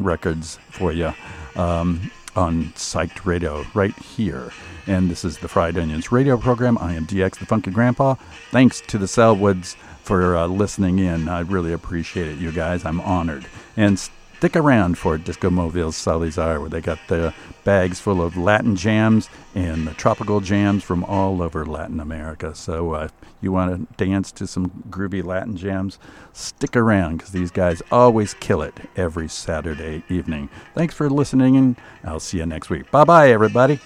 different 0.00 0.06
records 0.06 0.58
for 0.70 0.92
you 0.92 1.12
um, 1.56 2.10
on 2.34 2.64
Psyched 2.74 3.26
Radio 3.26 3.64
right 3.74 3.96
here. 3.98 4.52
And 4.86 5.10
this 5.10 5.24
is 5.24 5.38
the 5.38 5.48
Fried 5.48 5.76
Onions 5.76 6.10
radio 6.10 6.36
program. 6.36 6.78
I 6.78 6.94
am 6.94 7.06
DX, 7.06 7.38
the 7.38 7.46
Funky 7.46 7.70
Grandpa. 7.70 8.14
Thanks 8.50 8.80
to 8.82 8.98
the 8.98 9.06
Selwoods 9.06 9.74
for 10.02 10.36
uh, 10.36 10.46
listening 10.46 10.98
in. 10.98 11.28
I 11.28 11.40
really 11.40 11.72
appreciate 11.72 12.28
it, 12.28 12.38
you 12.38 12.50
guys. 12.50 12.84
I'm 12.84 13.00
honored. 13.00 13.46
And 13.76 13.98
stick 14.40 14.56
around 14.56 14.96
for 14.96 15.18
Disco 15.18 15.50
Mobile's 15.50 15.96
Salizar, 15.96 16.58
where 16.60 16.70
they 16.70 16.80
got 16.80 16.98
the 17.08 17.34
bags 17.62 18.00
full 18.00 18.22
of 18.22 18.38
Latin 18.38 18.74
jams 18.74 19.28
and 19.54 19.86
the 19.86 19.92
tropical 19.92 20.40
jams 20.40 20.82
from 20.82 21.04
all 21.04 21.42
over 21.42 21.66
Latin 21.66 22.00
America. 22.00 22.54
So, 22.54 22.94
uh, 22.94 23.08
you 23.42 23.52
want 23.52 23.86
to 23.86 24.02
dance 24.02 24.32
to 24.32 24.46
some 24.46 24.70
groovy 24.88 25.22
Latin 25.22 25.58
jams? 25.58 25.98
Stick 26.32 26.74
around 26.74 27.18
because 27.18 27.32
these 27.32 27.50
guys 27.50 27.82
always 27.92 28.32
kill 28.32 28.62
it 28.62 28.72
every 28.96 29.28
Saturday 29.28 30.04
evening. 30.08 30.48
Thanks 30.74 30.94
for 30.94 31.10
listening, 31.10 31.58
and 31.58 31.76
I'll 32.02 32.18
see 32.18 32.38
you 32.38 32.46
next 32.46 32.70
week. 32.70 32.90
Bye 32.90 33.04
bye, 33.04 33.30
everybody. 33.30 33.78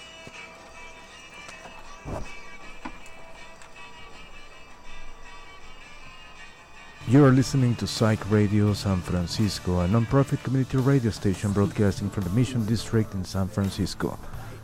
You 7.07 7.23
are 7.27 7.33
listening 7.33 7.75
to 7.77 7.87
Psych 7.87 8.31
Radio 8.31 8.73
San 8.73 9.03
Francisco, 9.03 9.81
a 9.81 9.87
non-profit 9.87 10.43
community 10.43 10.79
radio 10.79 11.11
station 11.11 11.53
broadcasting 11.53 12.09
from 12.09 12.25
the 12.25 12.31
Mission 12.31 12.65
District 12.65 13.13
in 13.13 13.23
San 13.23 13.47
Francisco. 13.47 14.19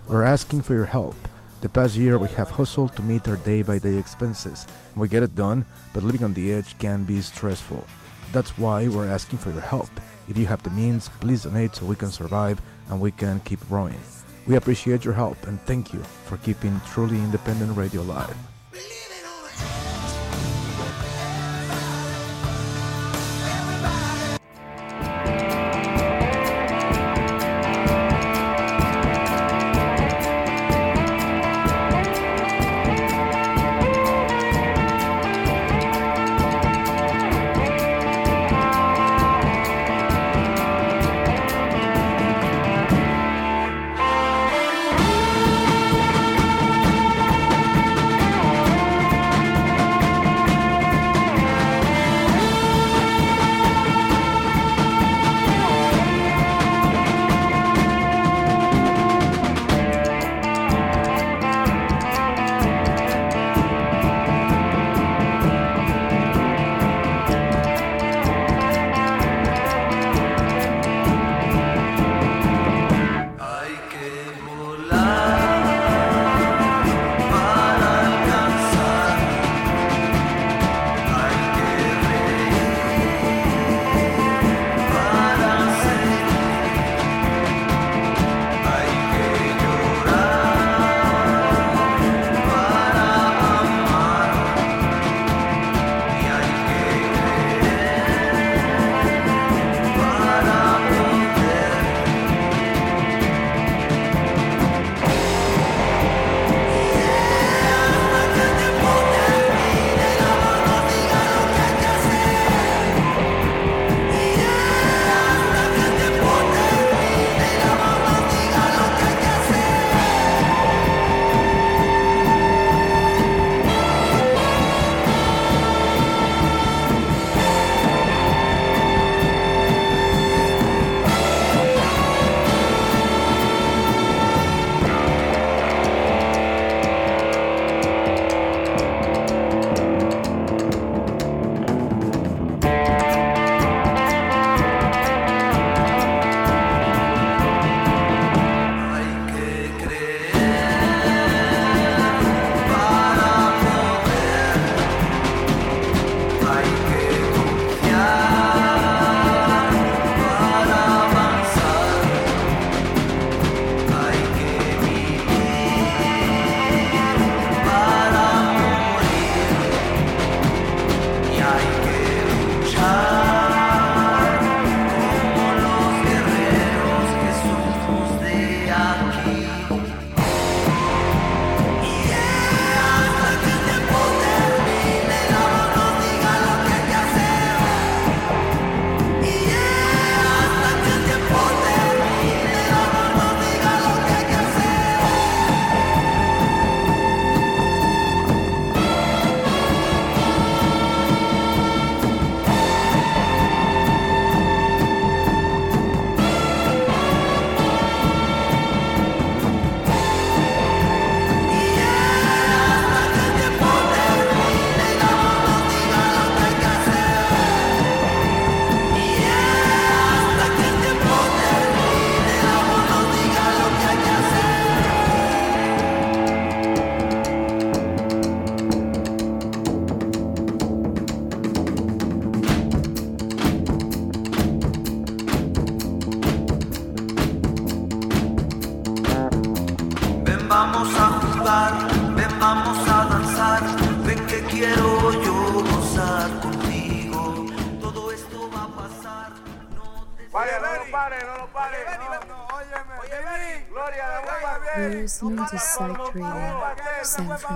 We're 0.08 0.22
asking 0.22 0.62
for 0.62 0.72
your 0.72 0.86
help. 0.86 1.16
The 1.60 1.68
past 1.68 1.96
year 1.96 2.16
we 2.16 2.28
have 2.28 2.48
hustled 2.48 2.96
to 2.96 3.02
meet 3.02 3.28
our 3.28 3.36
day-by-day 3.36 3.94
expenses. 3.94 4.66
We 4.96 5.06
get 5.06 5.22
it 5.22 5.34
done, 5.34 5.66
but 5.92 6.02
living 6.02 6.24
on 6.24 6.32
the 6.32 6.50
edge 6.54 6.78
can 6.78 7.04
be 7.04 7.20
stressful. 7.20 7.86
That's 8.32 8.56
why 8.56 8.88
we're 8.88 9.06
asking 9.06 9.40
for 9.40 9.50
your 9.50 9.60
help. 9.60 9.90
If 10.26 10.38
you 10.38 10.46
have 10.46 10.62
the 10.62 10.70
means, 10.70 11.10
please 11.20 11.42
donate 11.42 11.76
so 11.76 11.84
we 11.84 11.94
can 11.94 12.10
survive 12.10 12.58
and 12.88 12.98
we 13.02 13.10
can 13.10 13.40
keep 13.40 13.60
growing. 13.68 14.00
We 14.46 14.56
appreciate 14.56 15.04
your 15.04 15.14
help 15.14 15.46
and 15.46 15.60
thank 15.66 15.92
you 15.92 16.02
for 16.24 16.38
keeping 16.38 16.80
truly 16.86 17.18
independent 17.18 17.76
radio 17.76 18.00
alive. 18.00 18.34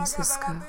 San 0.06 0.60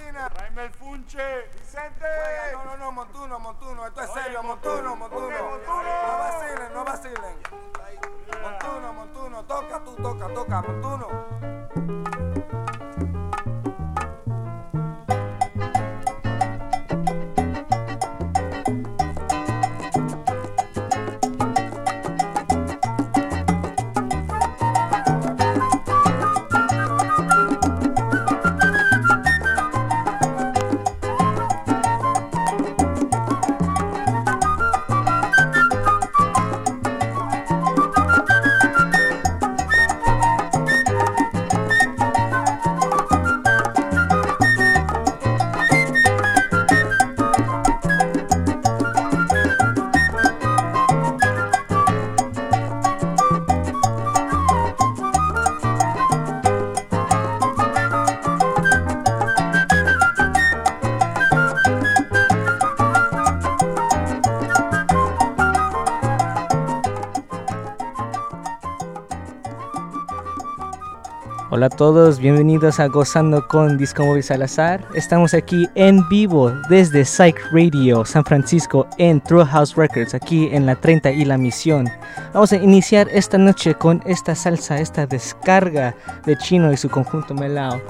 Hola 71.55 71.67
a 71.67 71.69
todos, 71.69 72.19
bienvenidos 72.19 72.81
a 72.81 72.89
Gozando 72.89 73.47
con 73.47 73.77
Disco 73.77 74.03
Móvil 74.03 74.23
Salazar. 74.23 74.85
Estamos 74.93 75.33
aquí 75.33 75.69
en 75.75 76.05
vivo 76.09 76.51
desde 76.67 77.05
Psych 77.05 77.39
Radio 77.53 78.03
San 78.03 78.25
Francisco 78.25 78.85
en 78.97 79.21
True 79.21 79.45
House 79.45 79.73
Records, 79.73 80.13
aquí 80.13 80.49
en 80.51 80.65
la 80.65 80.75
30 80.75 81.11
y 81.11 81.23
la 81.23 81.37
Misión. 81.37 81.89
Vamos 82.33 82.51
a 82.51 82.57
iniciar 82.57 83.07
esta 83.09 83.37
noche 83.37 83.73
con 83.73 84.03
esta 84.05 84.35
salsa, 84.35 84.81
esta 84.81 85.07
descarga 85.07 85.95
de 86.25 86.37
Chino 86.39 86.73
y 86.73 86.75
su 86.75 86.89
conjunto 86.89 87.33
Melao. 87.33 87.81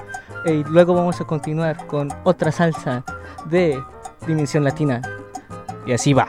Y 0.44 0.62
luego 0.70 0.94
vamos 0.94 1.20
a 1.20 1.24
continuar 1.24 1.88
con 1.88 2.12
otra 2.22 2.52
salsa 2.52 3.02
de 3.50 3.82
Dimensión 4.28 4.62
Latina. 4.62 5.02
Y 5.88 5.92
así 5.92 6.12
va. 6.12 6.28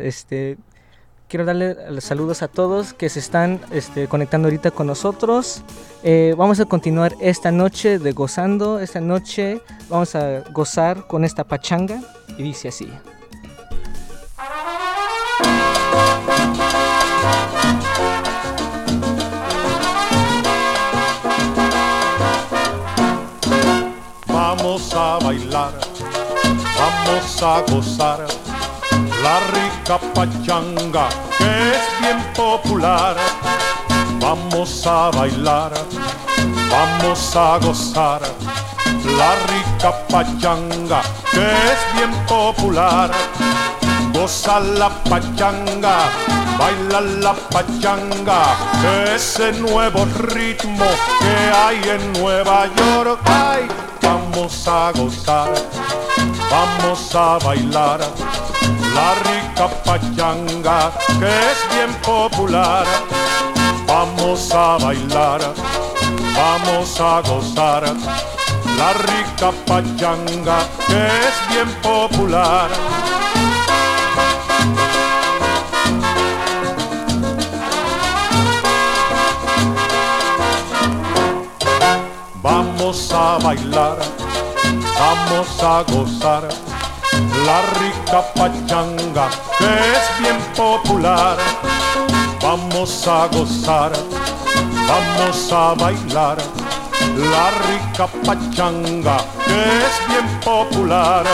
Este 0.00 0.58
quiero 1.32 1.46
darle 1.46 1.90
los 1.90 2.04
saludos 2.04 2.42
a 2.42 2.48
todos 2.48 2.92
que 2.92 3.08
se 3.08 3.18
están 3.18 3.58
este, 3.70 4.06
conectando 4.06 4.48
ahorita 4.48 4.70
con 4.70 4.86
nosotros. 4.86 5.62
Eh, 6.02 6.34
vamos 6.36 6.60
a 6.60 6.66
continuar 6.66 7.14
esta 7.22 7.50
noche 7.50 7.98
de 7.98 8.12
gozando, 8.12 8.80
esta 8.80 9.00
noche 9.00 9.62
vamos 9.88 10.14
a 10.14 10.40
gozar 10.50 11.06
con 11.06 11.24
esta 11.24 11.44
pachanga 11.44 12.02
y 12.36 12.42
dice 12.42 12.68
así. 12.68 12.92
Vamos 24.26 24.94
a 24.94 25.18
bailar, 25.18 25.72
vamos 26.76 27.42
a 27.42 27.62
gozar 27.72 28.41
la 29.22 29.38
rica 29.54 29.98
pachanga 30.14 31.08
que 31.38 31.70
es 31.72 32.00
bien 32.00 32.20
popular. 32.34 33.16
Vamos 34.20 34.86
a 34.86 35.10
bailar, 35.10 35.72
vamos 36.70 37.36
a 37.36 37.58
gozar 37.58 38.20
la 39.18 39.34
rica 39.52 39.92
pachanga 40.08 41.02
que 41.30 41.44
es 41.72 41.80
bien 41.94 42.12
popular. 42.26 43.10
Goza 44.12 44.60
la 44.60 44.90
pachanga, 45.10 45.96
baila 46.58 47.00
la 47.00 47.34
pachanga, 47.50 48.42
ese 49.14 49.52
nuevo 49.52 50.04
ritmo 50.34 50.86
que 51.20 51.34
hay 51.56 51.80
en 51.96 52.12
Nueva 52.20 52.66
York. 52.76 53.20
Ay, 53.24 53.66
vamos 54.02 54.68
a 54.68 54.92
gozar, 54.92 55.54
vamos 56.50 57.14
a 57.14 57.38
bailar 57.38 58.00
la 58.94 59.14
rica 59.14 59.68
pachanga 59.84 60.92
que 61.18 61.30
es 61.50 61.58
bien 61.74 61.92
popular. 62.02 62.86
Vamos 63.86 64.50
a 64.52 64.78
bailar, 64.78 65.40
vamos 66.36 67.00
a 67.00 67.20
gozar 67.20 67.84
la 68.78 68.92
rica 68.92 69.52
pachanga 69.66 70.58
que 70.86 71.06
es 71.26 71.36
bien 71.50 71.70
popular. 71.82 72.70
Vamos 82.42 83.12
a 83.12 83.38
bailar, 83.38 83.98
vamos 84.98 85.62
a 85.62 85.82
gozar 85.92 86.71
la 87.46 87.62
rica 87.80 88.22
pachanga 88.34 89.28
que 89.58 89.64
es 89.66 90.18
bien 90.20 90.38
popular. 90.56 91.36
Vamos 92.42 93.06
a 93.06 93.26
gozar, 93.28 93.92
vamos 94.88 95.52
a 95.52 95.74
bailar 95.74 96.38
la 97.16 97.50
rica 97.68 98.06
pachanga 98.26 99.16
que 99.46 99.60
es 99.86 99.94
bien 100.08 100.40
popular. 100.40 101.24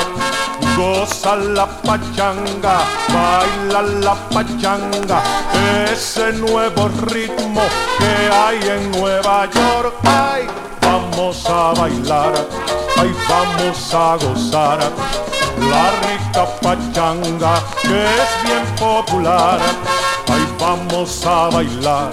Goza 0.77 1.35
la 1.37 1.67
pachanga, 1.67 2.79
baila 3.13 3.83
la 3.83 4.15
pachanga, 4.31 5.23
ese 5.91 6.33
nuevo 6.35 6.89
ritmo 7.07 7.63
que 7.99 8.31
hay 8.33 8.59
en 8.69 8.93
Nueva 8.93 9.47
York. 9.51 9.95
Ay, 10.05 10.47
vamos 10.81 11.45
a 11.47 11.73
bailar, 11.73 12.33
ay, 12.97 13.13
vamos 13.29 13.95
a 13.95 14.17
gozar 14.25 15.28
la 15.61 15.91
rica 16.07 16.47
pachanga 16.63 17.63
que 17.83 18.05
es 18.05 18.31
bien 18.45 18.65
popular. 18.79 19.61
Ay, 20.29 20.47
vamos 20.59 21.25
a 21.27 21.49
bailar 21.49 22.11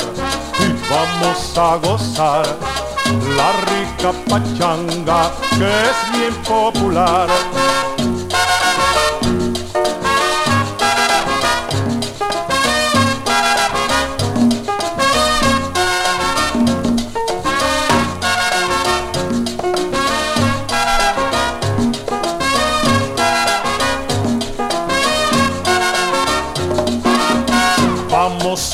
y 0.59 0.67
vamos 0.89 1.57
a 1.57 1.75
gozar 1.77 2.45
la 3.37 3.51
rica 3.71 4.11
pachanga 4.29 5.31
que 5.57 5.65
es 5.65 6.11
bien 6.17 6.35
popular. 6.43 7.27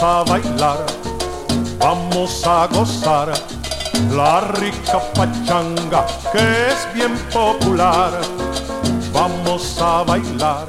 Vamos 0.02 0.28
a 0.28 0.32
bailar, 0.32 0.86
vamos 1.78 2.48
a 2.48 2.68
gozar 2.74 3.32
la 4.10 4.42
rica 4.42 5.00
pachanga 5.14 6.08
que 6.32 6.40
es 6.40 6.92
bien 6.96 7.16
popular. 7.32 8.12
Vamos 9.14 9.80
a 9.80 10.02
bailar, 10.02 10.66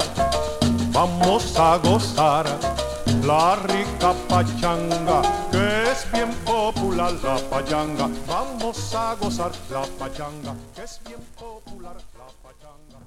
vamos 0.92 1.58
a 1.58 1.78
gozar 1.78 2.44
la 3.24 3.56
rica 3.56 4.12
pachanga 4.28 5.22
que 5.50 5.90
es 5.90 6.12
bien 6.12 6.30
popular. 6.44 7.14
La 7.24 7.36
pachanga, 7.48 8.10
vamos 8.28 8.94
a 8.94 9.14
gozar 9.14 9.52
la 9.70 9.82
pachanga 9.98 10.54
que 10.74 10.82
es 10.82 11.00
bien 11.06 11.20
popular. 11.38 11.96
La 12.18 12.26
pachanga. 12.42 12.98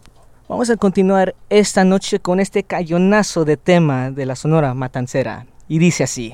Vamos 0.50 0.72
a 0.72 0.78
continuar 0.78 1.36
esta 1.52 1.84
noche 1.84 2.20
con 2.20 2.40
este 2.40 2.64
cañonazo 2.64 3.46
de 3.46 3.58
tema 3.58 4.10
de 4.10 4.26
la 4.26 4.36
Sonora 4.36 4.74
Matancera. 4.74 5.46
Y 5.68 5.80
dice 5.80 6.04
así. 6.04 6.34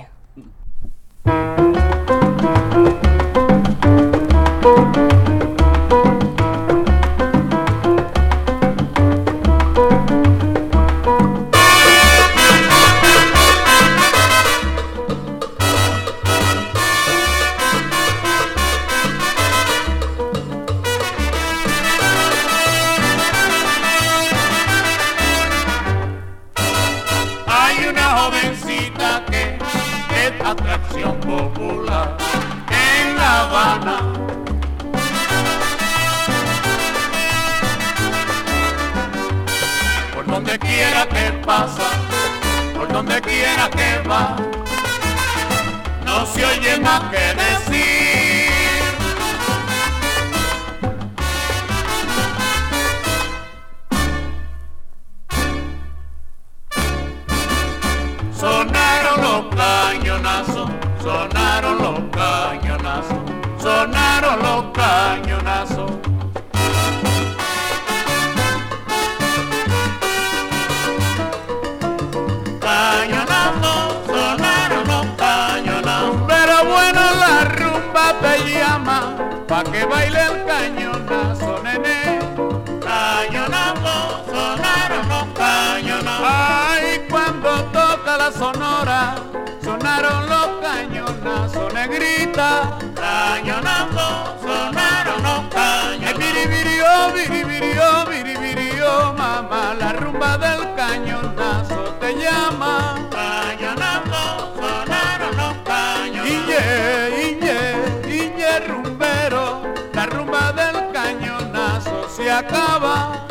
No 46.06 46.26
se 46.26 46.46
oye 46.46 46.78
más 46.80 47.02
que 47.12 47.41
cañonazos, 91.22 91.74
negrita. 91.74 92.78
Cañonazos, 92.96 94.42
sonaron 94.42 95.24
los 95.24 95.54
cañonazos. 95.54 96.20
Biribirió, 96.20 97.14
biribirió, 97.14 98.06
biribirió, 98.10 99.14
mamá, 99.14 99.76
la 99.80 99.94
rumba 99.94 100.38
del 100.38 100.74
cañonazo 100.76 101.96
te 102.00 102.16
llama. 102.16 103.08
Cañonazos, 103.12 104.56
sonaron 104.60 105.38
los 105.38 105.54
cañonazos. 105.64 106.30
Iñe, 106.30 107.30
iñe, 107.30 108.26
iñe 108.26 108.60
rumbero, 108.68 109.62
la 109.94 110.06
rumba 110.08 110.52
del 110.54 110.92
cañonazo 110.92 112.10
se 112.10 112.32
acaba. 112.32 113.31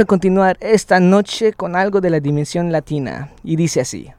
A 0.00 0.06
continuar 0.06 0.56
esta 0.60 0.98
noche 0.98 1.52
con 1.52 1.76
algo 1.76 2.00
de 2.00 2.08
la 2.08 2.20
dimensión 2.20 2.72
latina. 2.72 3.28
Y 3.44 3.56
dice 3.56 3.82
así. 3.82 4.10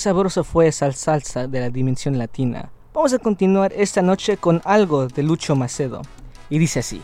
sabroso 0.00 0.44
fue 0.44 0.66
esa 0.68 0.90
salsa 0.92 1.46
de 1.46 1.60
la 1.60 1.70
dimensión 1.70 2.18
latina. 2.18 2.70
Vamos 2.92 3.12
a 3.12 3.18
continuar 3.18 3.72
esta 3.72 4.02
noche 4.02 4.36
con 4.36 4.60
algo 4.64 5.06
de 5.06 5.22
Lucho 5.22 5.54
Macedo. 5.54 6.02
Y 6.48 6.58
dice 6.58 6.80
así. 6.80 7.00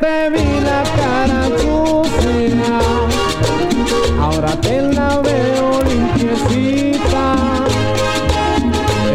Te 0.00 0.30
vi 0.30 0.60
la 0.60 0.82
cara 0.96 1.48
sucia, 1.58 2.78
ahora 4.20 4.52
te 4.60 4.82
la 4.82 5.20
veo 5.20 5.82
limpiecita. 5.82 7.34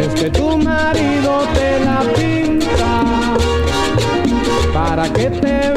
Es 0.02 0.22
que 0.22 0.30
tu 0.30 0.58
marido 0.58 1.44
te 1.54 1.80
la 1.86 2.00
pinta 2.16 3.04
para 4.74 5.12
que 5.12 5.30
te 5.30 5.73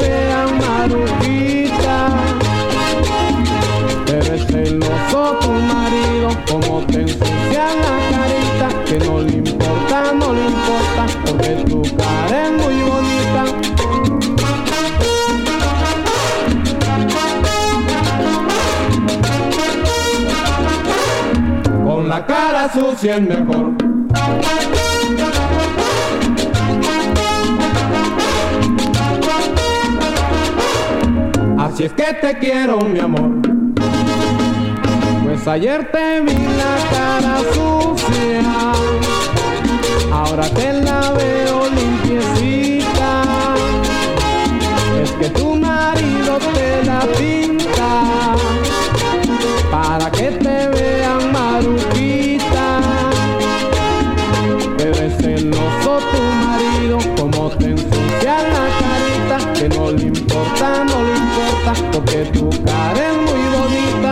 la 22.57 22.65
es 22.65 23.21
mejor. 23.21 23.71
Así 31.59 31.83
es 31.83 31.93
que 31.93 32.13
te 32.19 32.39
quiero, 32.39 32.79
mi 32.79 32.99
amor. 32.99 33.29
Pues 35.23 35.47
ayer 35.47 35.91
te 35.91 36.21
vi 36.21 36.33
la 36.33 36.75
cara 36.93 37.37
sucia, 37.53 38.41
ahora 40.11 40.49
te 40.49 40.73
la 40.73 41.11
veo 41.11 41.69
limpiecita. 41.79 43.23
Es 45.03 45.11
que 45.11 45.29
tu 45.29 45.55
marido 45.55 46.39
te 46.55 46.83
la 46.85 47.01
pinta 47.17 47.46
no 60.59 61.03
le 61.03 61.13
importa, 61.15 61.73
porque 61.91 62.25
tu 62.33 62.49
cara 62.65 63.11
es 63.11 63.17
muy 63.27 63.43
bonita. 63.57 64.11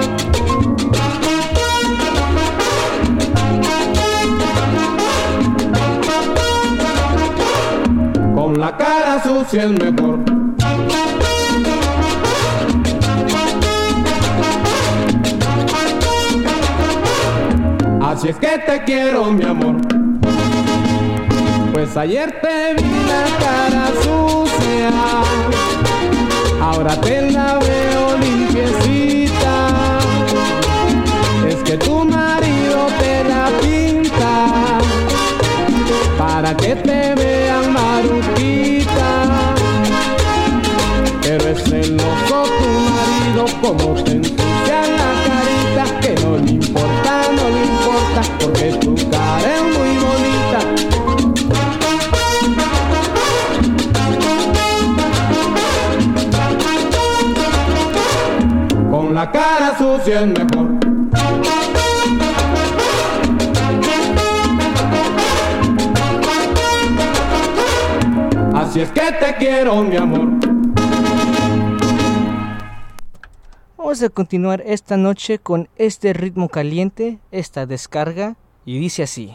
Con 8.36 8.60
la 8.60 8.78
cara 8.78 9.24
sucia 9.24 9.64
es 9.64 9.72
mejor. 9.72 10.20
Así 18.02 18.30
es 18.30 18.36
que 18.38 18.60
te 18.60 18.84
quiero, 18.84 19.32
mi 19.32 19.44
amor. 19.44 19.76
Pues 21.74 21.98
ayer 21.98 22.40
te 22.42 22.76
vi 22.82 22.90
la 23.08 23.26
cara 23.44 23.88
sucia, 24.04 24.92
ahora 26.66 27.00
te 27.02 27.32
la 27.32 27.60
veo 27.60 28.18
limpiecita. 28.18 30.00
Es 31.48 31.58
que 31.64 31.78
tu 31.78 32.04
marido 32.06 32.88
te 33.00 33.24
la 33.24 33.46
pinta 33.62 34.80
para 36.18 36.56
que 36.58 36.76
te 36.76 37.16
vean 37.16 37.74
maruquita. 37.74 39.10
Pero 41.22 41.50
es 41.50 41.64
celoso 41.64 42.38
tu 42.60 42.70
marido 42.90 43.46
como 43.62 44.04
te 44.04 44.12
ensucia 44.12 44.80
la 45.00 45.12
carita 45.28 45.86
que 46.02 46.14
no 46.24 46.38
le 46.38 46.52
importa, 46.52 47.12
no 47.38 47.46
le 47.56 47.62
importa 47.72 48.22
porque 48.40 48.68
tu 48.84 48.96
cara 49.10 49.56
es 49.56 49.64
muy 49.78 49.98
bonita. 50.04 50.25
Cara 59.32 59.78
sucia 59.78 60.22
es 60.22 60.28
mejor. 60.28 60.68
Así 68.54 68.82
es 68.82 68.92
que 68.92 69.12
te 69.20 69.36
quiero, 69.38 69.84
mi 69.84 69.96
amor. 69.96 70.28
Vamos 73.78 74.02
a 74.02 74.10
continuar 74.10 74.64
esta 74.66 74.98
noche 74.98 75.40
con 75.40 75.70
este 75.78 76.12
ritmo 76.14 76.50
caliente, 76.50 77.20
esta 77.32 77.66
descarga, 77.66 78.36
y 78.66 78.80
dice 78.80 79.04
así. 79.04 79.32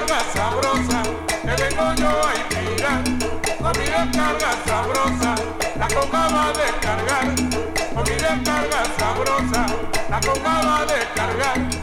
Mi 0.00 0.06
descarga 0.06 0.20
sabrosa, 0.32 1.02
te 1.42 1.62
vengo 1.62 1.94
yo 1.94 2.08
a 2.08 2.34
inspirar. 2.36 3.02
Con 3.58 3.72
mi 3.78 3.86
sabrosa, 4.66 5.34
la 5.76 5.88
conga 5.88 6.28
va 6.28 6.46
a 6.46 6.52
descargar. 6.52 7.34
Con 7.94 8.04
mi 8.04 8.16
sabrosa, 8.98 9.66
la 10.08 10.20
conga 10.20 10.62
va 10.62 10.78
a 10.78 10.86
descargar. 10.86 11.79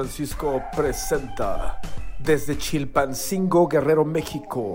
Francisco 0.00 0.62
presenta 0.74 1.78
desde 2.18 2.56
Chilpancingo, 2.56 3.68
Guerrero, 3.68 4.02
México, 4.02 4.72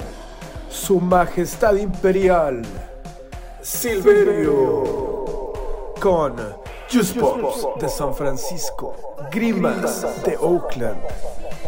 Su 0.69 0.99
Majestad 0.99 1.77
Imperial, 1.77 2.61
Silverio, 3.59 4.83
con 5.99 6.35
Juice 6.91 7.19
de 7.79 7.89
San 7.89 8.13
Francisco, 8.13 8.93
Grimas 9.31 10.05
de 10.23 10.37
Oakland, 10.37 11.01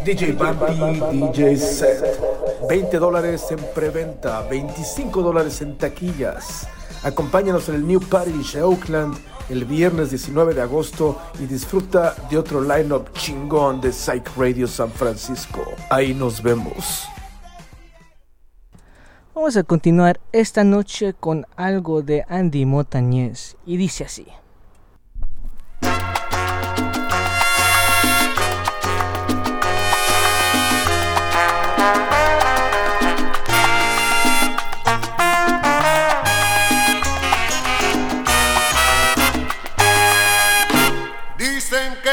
DJ 0.05 0.33
Bambi, 0.33 0.99
DJ 1.17 1.57
Set, 1.57 2.19
20 2.69 2.99
dólares 2.99 3.43
en 3.49 3.57
preventa, 3.73 4.41
25 4.43 5.23
dólares 5.23 5.63
en 5.63 5.75
taquillas. 5.79 6.67
Acompáñanos 7.01 7.69
en 7.69 7.75
el 7.75 7.87
New 7.87 8.01
Parish 8.01 8.53
de 8.53 8.61
Oakland 8.61 9.17
el 9.49 9.65
viernes 9.65 10.09
19 10.09 10.53
de 10.53 10.61
agosto 10.61 11.19
y 11.39 11.45
disfruta 11.45 12.15
de 12.29 12.37
otro 12.37 12.61
lineup 12.61 13.11
chingón 13.13 13.81
de 13.81 13.91
Psych 13.91 14.35
Radio 14.37 14.67
San 14.67 14.91
Francisco. 14.91 15.63
Ahí 15.89 16.13
nos 16.13 16.41
vemos. 16.41 17.07
Vamos 19.33 19.55
a 19.55 19.63
continuar 19.63 20.19
esta 20.31 20.63
noche 20.63 21.13
con 21.13 21.45
algo 21.55 22.01
de 22.01 22.25
Andy 22.27 22.65
Montañez 22.65 23.55
y 23.65 23.77
dice 23.77 24.05
así. 24.05 24.25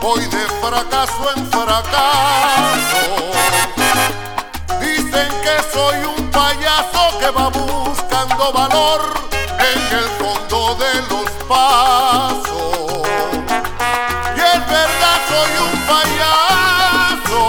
voy 0.00 0.24
de 0.26 0.46
fracaso 0.62 1.30
en 1.36 1.46
fracaso. 1.50 3.02
Dicen 4.80 5.28
que 5.44 5.56
soy 5.72 5.96
un 6.16 6.30
payaso 6.30 7.18
que 7.20 7.30
va 7.30 7.48
buscando 7.50 8.52
valor 8.52 9.00
en 9.58 9.80
el 9.98 10.08
fondo 10.18 10.74
de 10.76 10.92
los 11.10 11.28
pasos. 11.48 13.08
Y 14.36 14.40
es 14.40 14.62
verdad, 14.76 15.18
soy 15.28 15.52
un 15.68 15.74
payaso, 15.92 17.42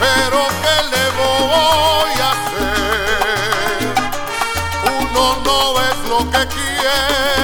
pero 0.00 0.38
¿qué 0.62 0.76
le 0.92 1.04
voy 1.20 2.14
a 2.26 2.30
hacer? 2.36 3.88
Uno 5.00 5.24
no 5.44 5.60
es 5.88 5.98
lo 6.08 6.18
que 6.30 6.42
quiere, 6.54 7.39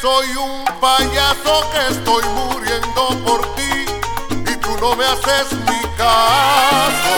soy 0.00 0.28
un 0.36 0.64
payaso 0.80 1.68
que 1.72 1.92
estoy 1.92 2.22
muriendo 2.28 3.08
por 3.24 3.40
ti 3.54 3.86
y 4.30 4.56
tú 4.56 4.76
no 4.80 4.94
me 4.94 5.04
haces 5.04 5.52
ni 5.52 5.80
caso. 5.96 7.16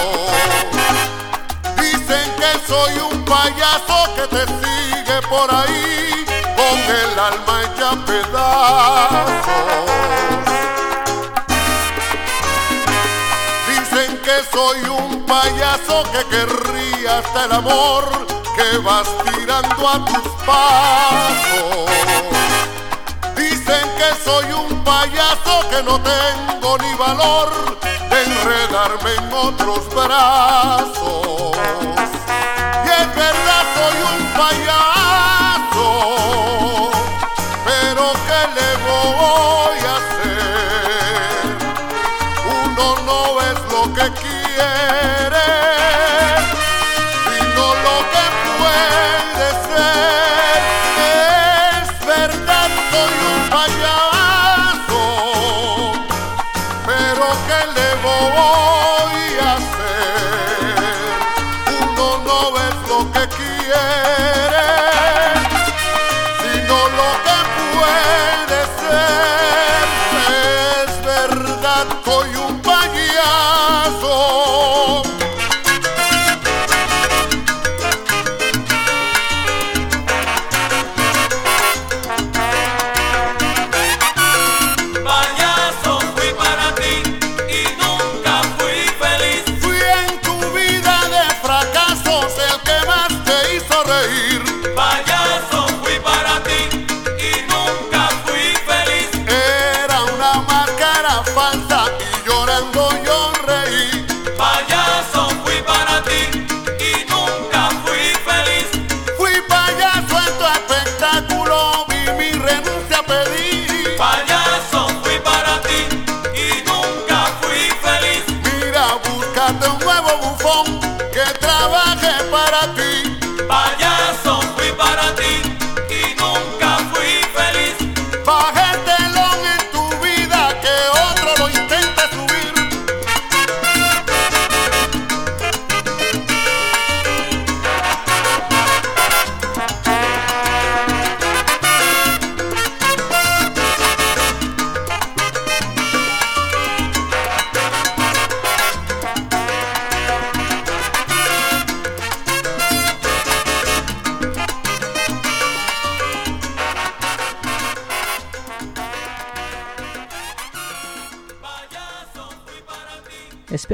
Dicen 1.76 2.30
que 2.36 2.66
soy 2.66 2.98
un 3.10 3.24
payaso 3.24 4.14
que 4.14 4.26
te 4.28 4.46
sigue 4.46 5.20
por 5.28 5.54
ahí 5.54 6.24
con 6.56 6.78
el 6.96 7.18
alma 7.18 7.62
hecha 7.64 7.90
pedazos. 8.06 9.50
Dicen 13.68 14.18
que 14.18 14.36
soy 14.50 14.80
un 14.88 15.26
payaso 15.26 16.04
que 16.12 16.24
querría 16.34 17.18
hasta 17.18 17.44
el 17.44 17.52
amor 17.52 18.26
que 18.56 18.78
vas 18.78 19.08
tirando 19.24 19.88
a 19.88 20.04
tus 20.06 20.28
pasos. 20.46 22.19
Dicen 23.70 23.88
que 23.96 24.10
soy 24.24 24.46
un 24.52 24.82
payaso 24.82 25.68
que 25.70 25.80
no 25.84 26.00
tengo 26.00 26.76
ni 26.78 26.92
valor 26.94 27.78
de 27.80 28.22
enredarme 28.24 29.14
en 29.14 29.32
otros 29.32 29.88
brazos. 29.94 31.56
Y 32.84 32.88
es 32.88 33.14
verdad, 33.14 33.64
soy 33.76 33.96
un 34.10 34.18
payaso, 34.32 35.88
pero 37.64 38.12
¿qué 38.26 38.42
le 38.56 38.68
voy 38.88 39.78
a 39.86 39.96
hacer? 40.00 41.54
Uno 42.64 42.86
no 43.06 43.20
es 43.40 43.58
lo 43.70 43.82
que 43.94 44.06
quiere, 44.20 45.46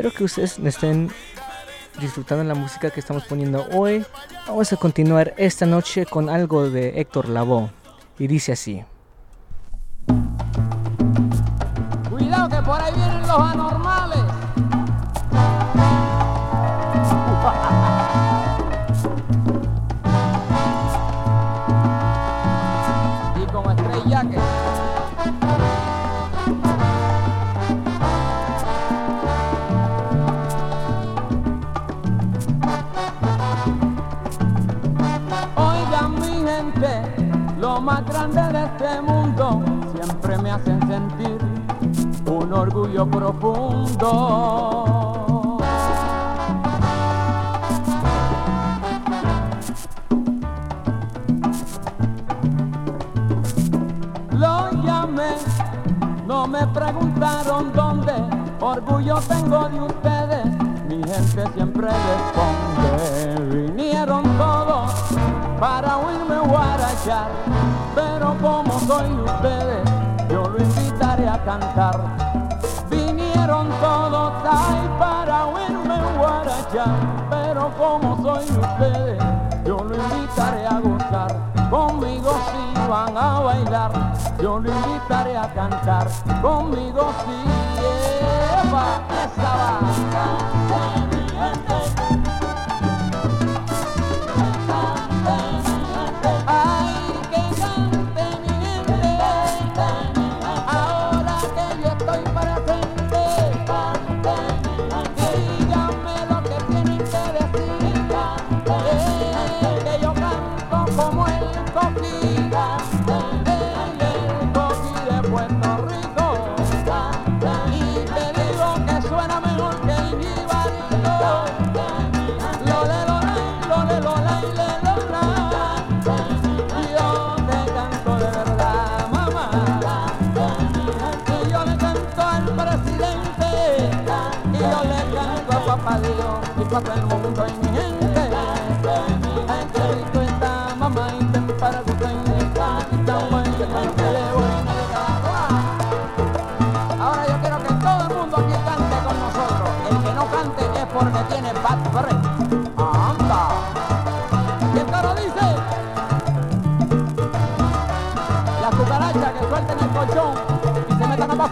espero 0.07 0.19
que 0.19 0.25
ustedes 0.25 0.59
estén 0.59 1.11
disfrutando 2.01 2.45
la 2.45 2.55
música 2.55 2.91
que 2.91 3.01
estamos 3.01 3.25
poniendo 3.25 3.67
hoy. 3.73 4.05
Vamos 4.47 4.73
a 4.73 4.77
continuar 4.77 5.35
esta 5.37 5.67
noche 5.67 6.07
con 6.07 6.29
algo 6.29 6.71
de 6.71 7.01
Héctor 7.01 7.29
Lavoe 7.29 7.71
y 8.19 8.27
dice 8.29 8.53
así. 8.53 8.85
Cuidado 12.09 12.49
que 12.49 12.63
por 12.63 12.81
ahí 12.81 12.95
vienen 12.95 13.23
los 13.23 13.31
anormales. 13.31 14.16
hacen 40.57 40.81
sentir 40.89 41.39
un 42.27 42.53
orgullo 42.53 43.07
profundo. 43.07 44.09
Lo 54.31 54.71
llamé, 54.83 55.35
no 56.27 56.47
me 56.47 56.67
preguntaron 56.69 57.73
dónde, 57.75 58.15
orgullo 58.61 59.17
tengo 59.29 59.69
de 59.69 59.81
ustedes, 59.81 60.47
mi 60.89 61.03
gente 61.05 61.45
siempre 61.55 61.89
responde, 61.89 63.67
vinieron 63.67 64.23
todos 64.39 64.91
para 65.61 65.99
oírme 65.99 66.39
guarachar, 66.49 67.29
pero 67.95 68.35
como 68.41 68.81
soy 68.81 69.13
ustedes 69.23 69.96
lo 70.57 70.65
invitaré 70.65 71.29
a 71.29 71.39
cantar. 71.45 72.01
Vinieron 72.89 73.69
todos 73.81 74.33
ahí 74.45 74.91
para 74.99 75.47
oírme 75.47 75.99
guarachar, 76.19 76.97
pero 77.31 77.71
como 77.77 78.17
soy 78.23 78.45
ustedes, 78.45 79.23
yo 79.65 79.79
lo 79.79 79.95
invitaré 79.95 80.67
a 80.67 80.81
gozar. 80.81 81.37
Conmigo 81.71 82.33
si 82.51 82.89
van 82.89 83.17
a 83.17 83.41
bailar, 83.41 83.93
yo 84.41 84.59
lo 84.59 84.71
invitaré 84.71 85.37
a 85.37 85.53
cantar. 85.53 86.09
Conmigo 86.41 87.13
si 87.25 87.83
lleva 87.83 89.01
esa 89.25 89.57
banda. 89.57 91.16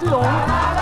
龙。 0.05 0.74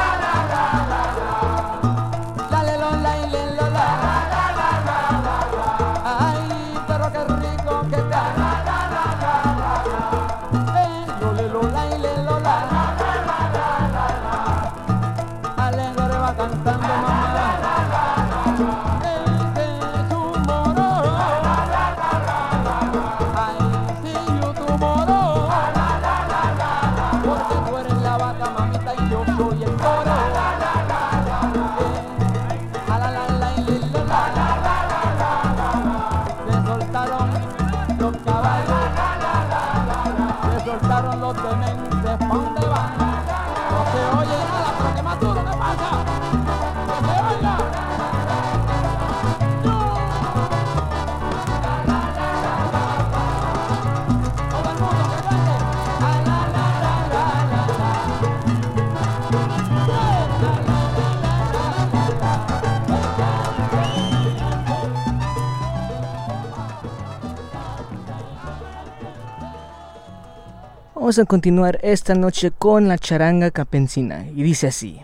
Vamos 71.03 71.19
a 71.19 71.25
continuar 71.25 71.81
esta 71.83 72.15
noche 72.15 72.53
con 72.53 72.87
la 72.87 72.97
charanga 72.97 73.51
capencina 73.51 74.25
y 74.37 74.45
dice 74.45 74.69
así. 74.69 75.01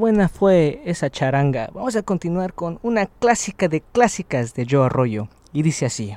buena 0.00 0.28
fue 0.30 0.80
esa 0.86 1.10
charanga. 1.10 1.70
Vamos 1.74 1.94
a 1.94 2.02
continuar 2.02 2.54
con 2.54 2.80
una 2.82 3.06
clásica 3.06 3.68
de 3.68 3.82
clásicas 3.82 4.54
de 4.54 4.66
Joe 4.68 4.86
Arroyo. 4.86 5.28
Y 5.52 5.62
dice 5.62 5.86
así. 5.86 6.16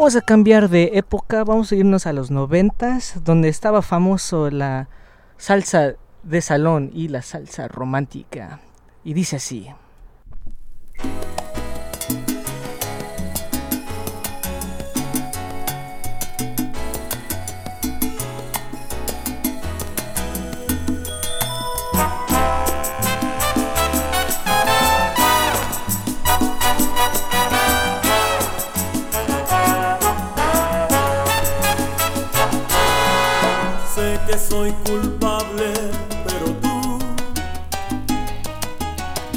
Vamos 0.00 0.16
a 0.16 0.22
cambiar 0.22 0.70
de 0.70 0.92
época, 0.94 1.44
vamos 1.44 1.70
a 1.70 1.74
irnos 1.74 2.06
a 2.06 2.14
los 2.14 2.30
noventas, 2.30 3.22
donde 3.22 3.50
estaba 3.50 3.82
famoso 3.82 4.50
la 4.50 4.88
salsa 5.36 5.96
de 6.22 6.40
salón 6.40 6.90
y 6.94 7.08
la 7.08 7.20
salsa 7.20 7.68
romántica. 7.68 8.60
Y 9.04 9.12
dice 9.12 9.36
así. 9.36 9.68
que 34.30 34.38
soy 34.38 34.70
culpable, 34.86 35.72
pero 36.24 36.46
tú 36.62 36.98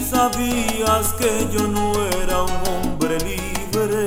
sabías 0.08 1.14
que 1.14 1.50
yo 1.52 1.68
no 1.68 1.94
era 2.22 2.44
un 2.44 2.52
hombre 2.68 3.18
libre. 3.20 4.06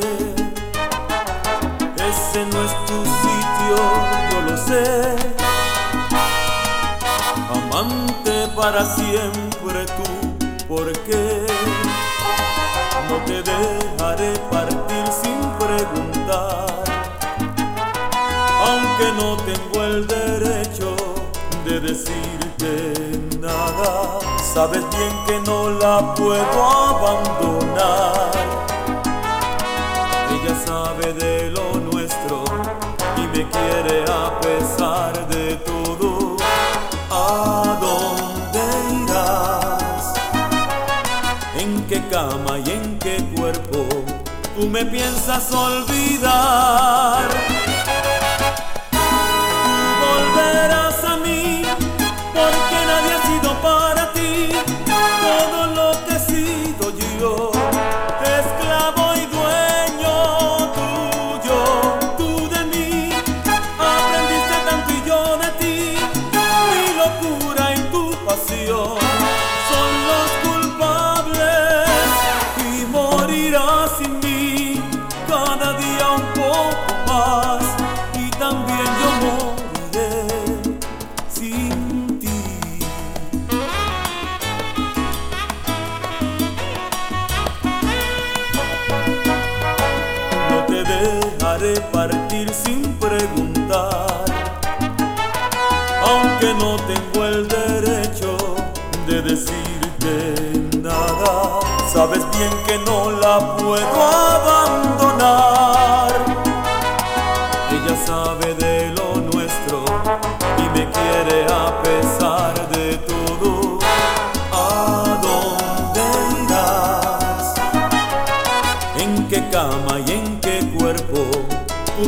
Ese 1.97 2.47
no 2.53 2.62
es 2.62 2.72
tu 2.87 2.99
sitio, 3.24 3.76
yo 4.30 4.41
lo 4.49 4.57
sé. 4.57 5.16
Amante 7.51 8.49
para 8.55 8.84
siempre 8.84 9.56
Sabes 24.57 24.85
bien 24.89 25.13
que 25.27 25.39
no 25.41 25.69
la 25.69 26.15
puedo 26.15 26.65
abandonar. 26.65 28.31
Ella 30.33 30.55
sabe 30.65 31.13
de 31.13 31.51
lo 31.51 31.79
nuestro 31.93 32.43
y 33.19 33.27
me 33.37 33.47
quiere 33.51 34.03
a 34.11 34.41
pesar 34.41 35.29
de 35.29 35.57
todo. 35.57 36.39
¿A 37.11 37.77
dónde 37.83 38.63
irás? 39.03 40.15
¿En 41.59 41.87
qué 41.87 42.03
cama 42.09 42.59
y 42.59 42.71
en 42.71 42.99
qué 42.99 43.23
cuerpo 43.37 43.87
tú 44.59 44.69
me 44.69 44.87
piensas 44.87 45.53
olvidar? 45.53 47.29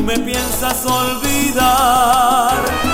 me 0.09 0.17
piensas 0.17 0.87
olvidar. 0.87 2.88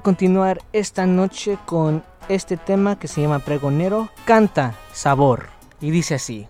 continuar 0.00 0.60
esta 0.72 1.06
noche 1.06 1.58
con 1.66 2.02
este 2.28 2.56
tema 2.56 2.98
que 2.98 3.08
se 3.08 3.20
llama 3.20 3.38
Pregonero, 3.40 4.08
canta 4.24 4.74
sabor 4.92 5.48
y 5.80 5.90
dice 5.90 6.14
así. 6.14 6.48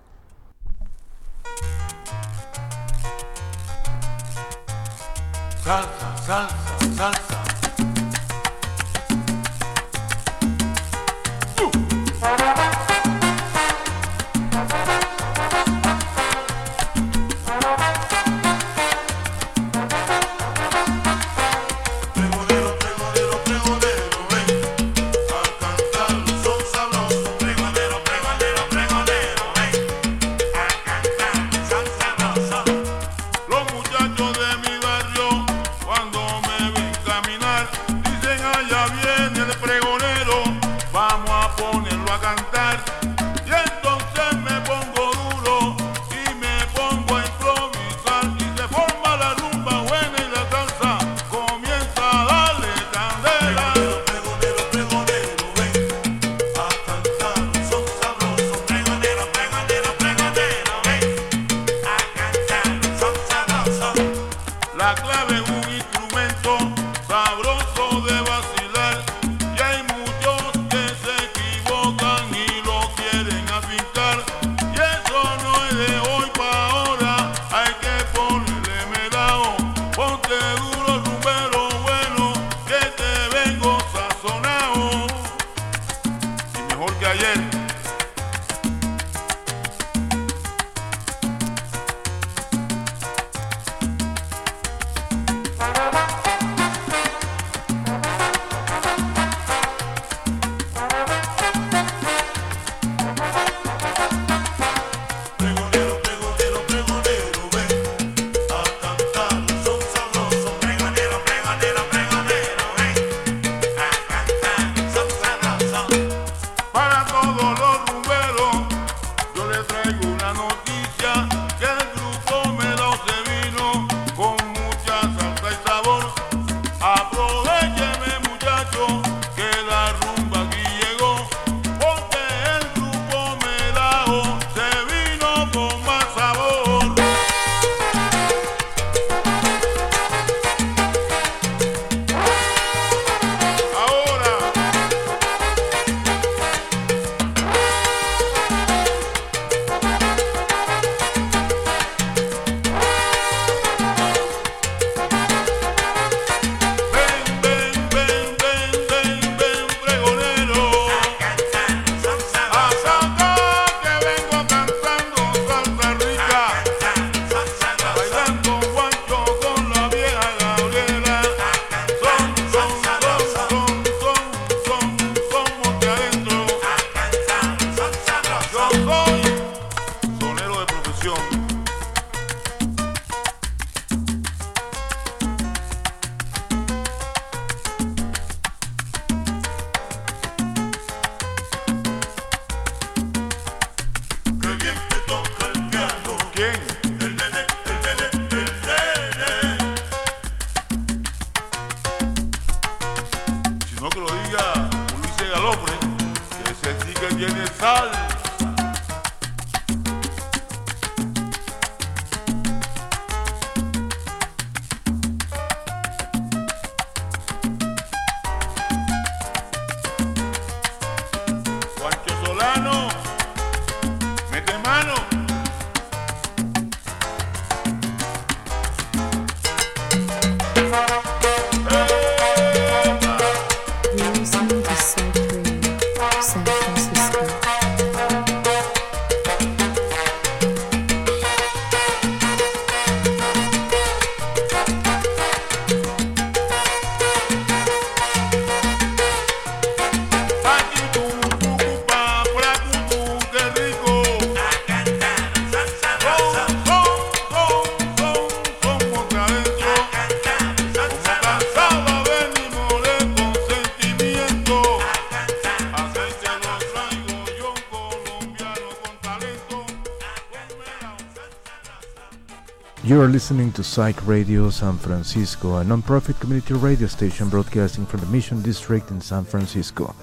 To 273.61 273.65
Psych 273.65 274.07
Radio 274.07 274.49
San 274.49 274.79
Francisco, 274.79 275.57
a 275.57 275.65
non-profit 275.65 276.19
community 276.19 276.55
radio 276.55 276.87
station 276.87 277.29
broadcasting 277.29 277.85
from 277.85 278.01
the 278.01 278.07
Mission 278.07 278.41
District 278.41 278.91
in 278.91 279.03
San 279.03 279.23
Francisco. 279.23 279.95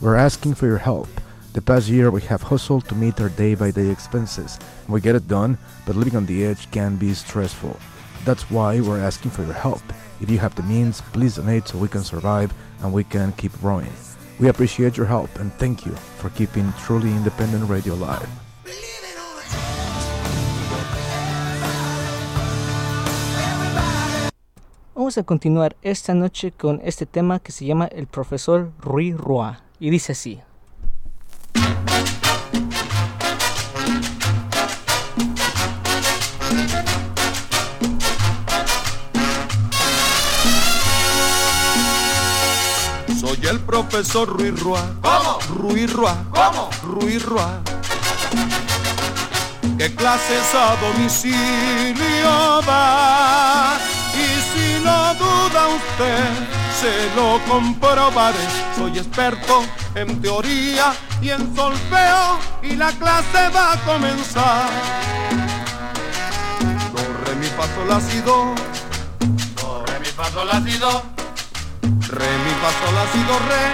We're 0.00 0.16
asking 0.16 0.54
for 0.54 0.66
your 0.66 0.78
help. 0.78 1.08
The 1.52 1.60
past 1.60 1.88
year 1.88 2.10
we 2.10 2.22
have 2.22 2.40
hustled 2.40 2.88
to 2.88 2.94
meet 2.94 3.20
our 3.20 3.28
day-by-day 3.28 3.90
expenses. 3.90 4.58
We 4.88 5.02
get 5.02 5.14
it 5.14 5.28
done, 5.28 5.58
but 5.84 5.94
living 5.94 6.16
on 6.16 6.24
the 6.24 6.42
edge 6.46 6.70
can 6.70 6.96
be 6.96 7.12
stressful. 7.12 7.78
That's 8.24 8.50
why 8.50 8.80
we're 8.80 8.98
asking 8.98 9.32
for 9.32 9.44
your 9.44 9.52
help. 9.52 9.82
If 10.22 10.30
you 10.30 10.38
have 10.38 10.54
the 10.54 10.62
means, 10.62 11.02
please 11.12 11.36
donate 11.36 11.68
so 11.68 11.76
we 11.76 11.88
can 11.88 12.04
survive 12.04 12.54
and 12.80 12.94
we 12.94 13.04
can 13.04 13.32
keep 13.32 13.52
growing. 13.60 13.92
We 14.40 14.48
appreciate 14.48 14.96
your 14.96 15.06
help 15.06 15.28
and 15.38 15.52
thank 15.54 15.84
you 15.84 15.92
for 16.16 16.30
keeping 16.30 16.72
truly 16.78 17.10
independent 17.10 17.68
radio 17.68 17.92
alive. 17.92 18.41
Vamos 25.12 25.24
a 25.24 25.26
continuar 25.26 25.76
esta 25.82 26.14
noche 26.14 26.52
con 26.52 26.80
este 26.82 27.04
tema 27.04 27.38
que 27.38 27.52
se 27.52 27.66
llama 27.66 27.84
El 27.84 28.06
profesor 28.06 28.72
Rui 28.80 29.12
Roa 29.12 29.60
y 29.78 29.90
dice 29.90 30.12
así. 30.12 30.40
Soy 43.20 43.38
el 43.50 43.60
profesor 43.60 44.26
Ruiz 44.30 44.58
Roa. 44.58 44.94
¿Cómo? 45.02 45.38
Ruiz 45.58 45.92
Roa. 45.92 46.24
¿Cómo? 46.30 46.70
Ruiz 46.84 47.22
Roa. 47.22 47.62
¿Qué 49.76 49.94
clases 49.94 50.54
a 50.54 50.74
domicilio 50.80 52.62
da? 52.66 54.01
Lo 54.84 55.14
duda 55.14 55.68
usted, 55.68 56.24
se 56.80 57.14
lo 57.14 57.40
comprobaré. 57.48 58.38
Soy 58.76 58.98
experto 58.98 59.64
en 59.94 60.20
teoría 60.20 60.92
y 61.20 61.30
en 61.30 61.54
solfeo 61.54 62.38
y 62.62 62.74
la 62.76 62.90
clase 62.92 63.48
va 63.54 63.72
a 63.72 63.76
comenzar. 63.84 64.70
Do, 66.92 67.02
re, 67.24 67.34
mi, 67.36 67.46
fa, 67.46 67.66
sol, 67.74 67.88
la, 67.88 68.00
si, 68.00 68.20
do. 68.20 68.54
Do, 69.60 69.84
re, 69.86 70.00
mi, 70.00 70.06
fa, 70.06 70.24
sol, 70.30 70.46
la, 70.46 70.60
si, 70.60 70.78
do. 70.78 71.02
Re, 71.82 72.30
mi, 72.44 72.52
fa, 72.60 72.70
sol, 72.80 72.94
la, 72.94 73.06
si, 73.12 73.22
do, 73.28 73.38
re. 73.48 73.64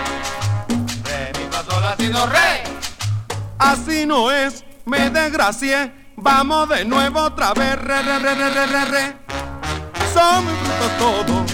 Re, 1.05 1.33
mi, 1.39 1.45
fa, 1.51 1.65
sol, 1.65 1.83
la, 1.83 1.97
si, 1.97 2.09
do, 2.09 2.27
re. 2.27 2.63
Así 3.59 4.07
no 4.07 4.31
es, 4.31 4.65
me 4.85 5.11
desgracié. 5.11 5.93
Vamos 6.17 6.69
de 6.69 6.85
nuevo 6.85 7.21
otra 7.21 7.55
vez, 7.55 7.77
re, 7.81 8.03
re, 8.03 8.19
re, 8.19 8.35
re, 8.35 8.51
re, 8.51 8.67
re, 8.67 8.85
re. 8.85 9.28
Muy 10.19 10.53
brutos 10.53 10.99
todo. 10.99 11.23
Do, 11.25 11.45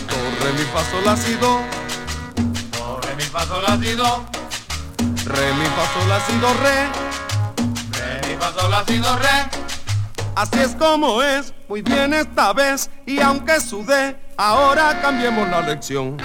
re, 0.40 0.52
mi, 0.52 0.64
la, 1.04 1.16
si, 1.16 1.34
do. 1.34 1.60
Re, 3.02 3.14
mi, 3.16 3.22
fa, 3.24 3.44
sol, 3.44 3.62
la, 3.62 3.76
si, 3.76 3.94
do. 3.94 4.24
Re, 5.26 5.52
mi, 5.52 5.66
fa, 5.66 5.84
sol, 5.92 6.08
la, 6.08 6.20
si, 6.20 6.38
do, 6.38 6.54
re. 6.54 6.88
Re, 7.92 8.26
mi, 8.26 8.36
fa, 8.40 8.52
sol, 8.58 8.70
la, 8.70 8.84
si, 8.86 8.98
do, 8.98 9.16
re. 9.18 9.64
Así 10.34 10.58
es 10.60 10.74
como 10.76 11.22
es, 11.22 11.52
muy 11.68 11.82
bien 11.82 12.14
esta 12.14 12.54
vez. 12.54 12.90
Y 13.04 13.20
aunque 13.20 13.60
sudé, 13.60 14.16
ahora 14.38 14.98
cambiemos 15.02 15.46
la 15.50 15.60
lección. 15.60 16.16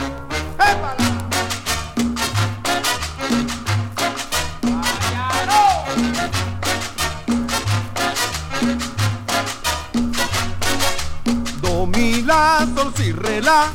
La, 12.30 12.68
sol, 12.76 12.94
si, 12.96 13.12
re, 13.12 13.42
la. 13.42 13.72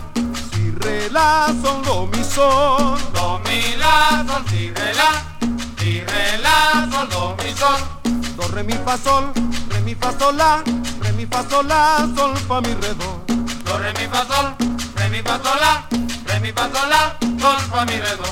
Si, 0.52 0.72
re, 0.78 1.10
la, 1.10 1.52
sol, 1.60 1.82
do, 1.82 2.06
mi, 2.06 2.22
sol. 2.22 2.96
Do, 3.12 3.40
mi, 3.46 3.74
la, 3.76 4.24
sol, 4.28 4.44
si, 4.48 4.70
re, 4.70 4.94
la. 4.94 5.10
Si, 5.78 6.04
re, 6.06 6.38
la, 6.38 6.86
sol, 6.92 7.08
do, 7.08 7.34
mi, 7.42 7.52
sol. 7.60 7.80
Do, 8.36 8.46
re, 8.54 8.62
mi, 8.62 8.76
fa, 8.84 8.96
sol. 8.96 9.32
Re, 9.70 9.80
mi, 9.80 9.94
fa, 9.94 10.12
sol, 10.18 10.36
la. 10.36 10.62
Re, 11.02 11.10
mi, 11.12 11.26
fa, 11.26 11.42
sol, 11.50 11.66
la, 11.66 12.08
sol, 12.16 12.36
fa, 12.48 12.60
mi, 12.60 12.72
re, 12.80 12.94
do. 12.94 13.10
Do, 13.64 13.76
re, 13.82 13.92
mi, 13.98 14.06
fa, 14.12 14.22
sol. 14.30 14.46
Re, 14.98 15.08
mi, 15.08 15.20
fa, 15.26 15.36
sol, 15.42 15.58
la. 15.64 15.72
Re, 16.26 16.38
mi, 16.38 16.52
fa, 16.52 16.70
sol, 16.72 16.88
la. 16.88 17.02
Sol, 17.42 17.58
fa, 17.72 17.84
mi, 17.86 17.98
re, 17.98 18.14
do. 18.20 18.30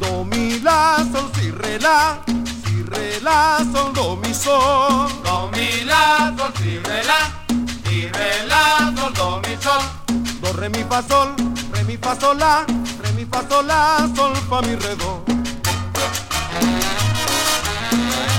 Do, 0.00 0.24
mi, 0.24 0.60
la, 0.60 1.04
sol, 1.12 1.28
si, 1.34 1.50
re, 1.50 1.78
la. 1.78 2.18
Si, 2.64 2.84
re, 2.88 3.20
la, 3.20 3.58
sol, 3.72 3.92
do, 3.92 4.16
mi, 4.16 4.32
sol. 4.32 5.12
Do, 5.24 5.50
mi, 5.52 5.84
la, 5.84 6.32
sol, 6.38 6.52
si, 6.56 6.78
re, 6.78 7.02
la. 7.04 7.47
Re, 8.18 8.46
la, 8.46 8.92
sol, 8.96 9.12
do, 9.14 9.40
mi, 9.46 9.56
sol. 9.60 9.82
Do, 10.40 10.52
re, 10.52 10.68
mi, 10.68 10.84
fa, 10.88 11.02
sol. 11.08 11.34
Re, 11.72 11.82
mi, 11.84 11.96
fa, 11.96 12.14
sol, 12.18 12.36
la. 12.38 12.64
Re, 13.02 13.12
mi, 13.12 13.24
fa, 13.24 13.44
sol, 13.48 13.66
la, 13.66 14.08
sol, 14.14 14.34
fa, 14.48 14.60
mi, 14.62 14.74
re, 14.74 14.96
do. 14.96 15.22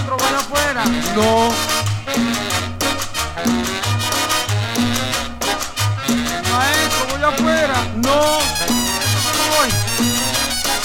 Voy 0.10 0.34
afuera. 0.36 0.84
No. 1.16 1.50
Maestro, 6.52 7.08
voy 7.10 7.24
afuera. 7.24 7.76
No. 7.96 8.40
Voy. 9.50 10.80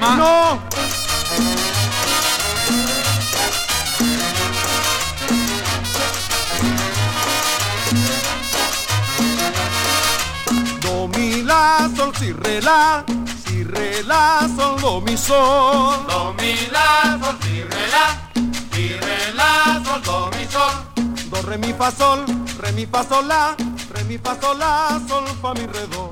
Ma- 0.00 0.16
No. 0.16 0.60
La, 11.64 11.90
sol, 11.96 12.12
si, 12.18 12.32
re, 12.32 12.60
la. 12.60 13.04
Si, 13.44 13.64
re, 13.64 14.02
la, 14.04 14.48
sol, 14.56 14.80
do, 14.80 15.00
mi, 15.00 15.16
sol. 15.16 16.06
Do, 16.08 16.34
mi, 16.38 16.54
la, 16.70 17.18
sol, 17.22 17.36
si, 17.42 17.62
re, 17.62 17.84
la. 17.94 18.06
Si, 18.72 18.88
re, 19.04 19.18
la, 19.38 19.80
sol, 19.84 20.00
do, 20.08 20.16
mi, 20.36 20.44
sol. 20.54 20.74
Do, 21.30 21.42
re, 21.48 21.56
mi, 21.58 21.72
fa, 21.72 21.90
sol. 21.90 22.20
Re, 22.60 22.72
mi, 22.72 22.84
fa, 22.86 23.02
sol, 23.02 23.26
la. 23.26 23.56
Re, 23.92 24.04
mi, 24.04 24.18
fa, 24.18 24.36
sol, 24.40 24.58
la, 24.58 25.00
sol, 25.08 25.24
fa, 25.40 25.54
mi, 25.54 25.66
re, 25.66 25.86
do. 25.92 26.04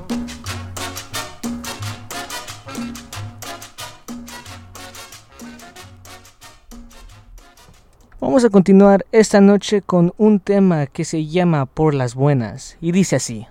Vamos 8.19 8.45
a 8.45 8.49
continuar 8.49 9.05
esta 9.11 9.41
noche 9.41 9.81
con 9.81 10.13
un 10.17 10.39
tema 10.39 10.87
que 10.87 11.03
se 11.03 11.25
llama 11.25 11.65
Por 11.65 11.93
las 11.93 12.15
Buenas 12.15 12.77
y 12.79 12.93
dice 12.93 13.17
así. 13.17 13.47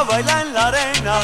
A 0.00 0.04
bailar 0.04 0.46
en 0.46 0.54
la 0.54 0.66
arena. 0.68 1.20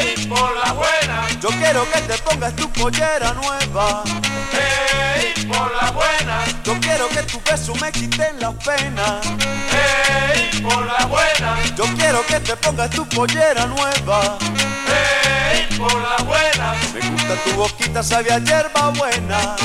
Ey, 0.00 0.26
por 0.26 0.54
la 0.56 0.72
buena. 0.72 1.26
Yo 1.40 1.48
quiero 1.48 1.90
que 1.90 2.00
te 2.02 2.18
pongas 2.18 2.54
tu 2.56 2.70
pollera 2.72 3.32
nueva. 3.32 4.02
Ey, 4.52 5.46
por 5.46 5.72
la 5.74 5.90
buena. 5.90 6.44
Yo 6.64 6.78
quiero 6.80 7.08
que 7.08 7.22
tu 7.22 7.40
beso 7.48 7.74
me 7.76 7.90
quiten 7.92 8.38
la 8.40 8.52
pena. 8.52 9.20
Ey, 9.72 10.60
por 10.60 10.84
la 10.84 11.06
buena. 11.06 11.56
Yo 11.76 11.84
quiero 11.96 12.26
que 12.26 12.40
te 12.40 12.56
pongas 12.56 12.90
tu 12.90 13.08
pollera 13.08 13.66
nueva. 13.66 14.38
Ey, 15.50 15.78
por 15.78 15.94
la 15.94 16.16
buena. 16.24 16.74
Me 16.92 17.00
gusta 17.10 17.34
tu 17.44 17.50
boquita, 17.56 18.02
sabe 18.02 18.30
a 18.30 18.38
hierba 18.38 18.90
buena. 18.90 19.56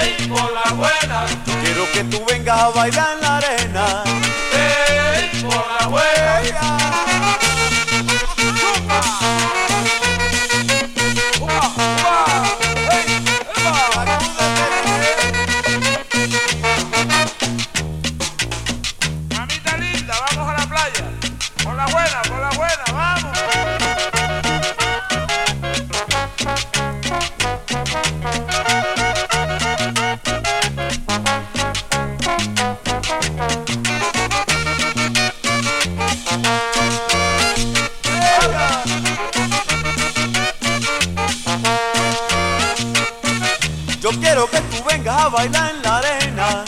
Ey, 0.00 0.28
por 0.28 0.50
la 0.52 0.72
buena. 0.72 1.26
Yo 1.46 1.52
quiero 1.62 1.92
que 1.92 2.04
tú 2.04 2.24
vengas 2.26 2.58
a 2.58 2.68
bailar 2.70 3.16
en 3.16 3.20
la 3.20 3.36
arena. 3.36 4.04
Ey, 5.40 5.46
por 5.46 5.54
la 5.80 5.86
buena. 5.88 6.80
Tú 45.30 45.36
vengas 45.36 45.62
a 45.62 45.70
bailar 45.70 45.70
en 45.74 45.82
la 45.82 45.96
arena. 45.98 46.64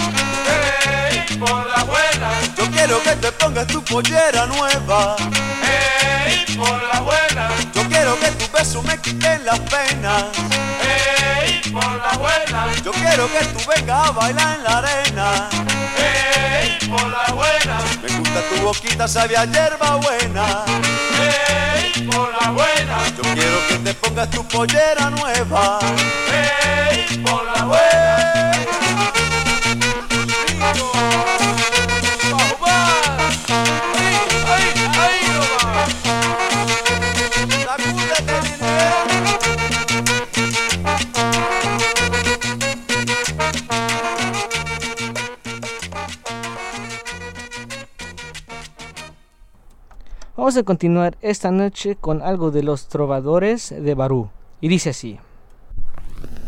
Ey, 1.10 1.36
por 1.38 1.66
la 1.66 1.84
buena, 1.84 2.30
Yo 2.56 2.70
quiero 2.70 3.02
que 3.02 3.10
te 3.16 3.32
pongas 3.32 3.66
tu 3.66 3.82
pollera 3.84 4.46
nueva. 4.46 5.16
ey, 6.26 6.56
por 6.56 6.82
la 6.92 7.00
buena, 7.00 7.48
Yo 7.74 7.82
quiero 7.88 8.18
que 8.20 8.28
tus 8.32 8.52
besos 8.52 8.84
me 8.84 8.98
quiten 8.98 9.44
las 9.44 9.58
penas. 9.60 10.24
ey, 10.82 11.60
por 11.72 11.84
la 11.84 12.16
buena, 12.18 12.66
Yo 12.84 12.92
quiero 12.92 13.28
que 13.32 13.44
tú 13.46 13.58
vengas 13.68 14.08
a 14.08 14.10
bailar 14.12 14.56
en 14.58 14.64
la 14.64 14.78
arena. 14.78 15.48
ey, 15.98 16.88
por 16.88 17.08
la 17.08 17.32
buena, 17.32 17.78
Me 18.02 18.18
gusta 18.18 18.40
tu 18.48 18.62
boquita, 18.62 19.08
sabe 19.08 19.36
a 19.36 19.44
hierba 19.44 19.96
buena. 19.96 20.64
ey, 21.20 22.02
por 22.10 22.30
la 22.40 22.50
buena, 22.50 22.96
Yo 23.16 23.22
quiero 23.34 23.66
que 23.68 23.74
te 23.84 23.94
pongas 23.94 24.30
tu 24.30 24.46
pollera 24.46 25.10
nueva. 25.10 25.78
ey, 26.30 27.18
por 27.24 27.44
la 27.44 27.64
buena. 27.64 27.91
Vamos 50.52 50.64
a 50.64 50.66
continuar 50.66 51.16
esta 51.22 51.50
noche 51.50 51.96
con 51.96 52.20
algo 52.20 52.50
de 52.50 52.62
los 52.62 52.86
trovadores 52.88 53.70
de 53.70 53.94
Barú. 53.94 54.28
Y 54.60 54.68
dice 54.68 54.90
así. 54.90 55.18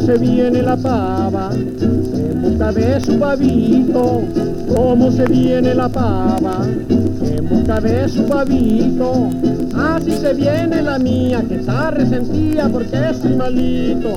se 0.06 0.18
viene 0.18 0.62
la 0.64 0.76
pava 0.76 1.52
en 1.54 2.42
busca 2.42 2.72
de 2.72 3.00
su 3.02 3.20
pavito. 3.20 4.24
Cómo 4.68 5.12
se 5.12 5.26
viene 5.26 5.76
la 5.76 5.90
pava 5.90 6.66
en 6.66 7.48
busca 7.48 7.80
de 7.80 8.10
su 8.10 8.24
pavito. 8.26 9.30
Así 9.76 10.12
se 10.12 10.34
viene 10.34 10.82
la 10.82 10.98
mía 10.98 11.44
que 11.48 11.56
está 11.56 11.92
resentida 11.92 12.68
porque 12.70 13.14
soy 13.14 13.36
malito. 13.36 14.16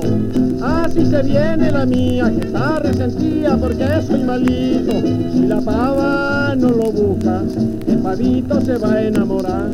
Así 0.61 1.05
se 1.05 1.21
viene 1.21 1.71
la 1.71 1.85
mía 1.85 2.31
que 2.31 2.47
está 2.47 2.79
resentida 2.79 3.57
porque 3.57 3.87
soy 4.07 4.23
malito. 4.23 4.91
Si 5.33 5.47
la 5.47 5.61
pava 5.61 6.55
no 6.55 6.69
lo 6.69 6.91
busca, 6.91 7.43
el 7.87 7.97
pavito 7.99 8.61
se 8.61 8.77
va 8.77 8.93
a 8.93 9.01
enamorar. 9.03 9.69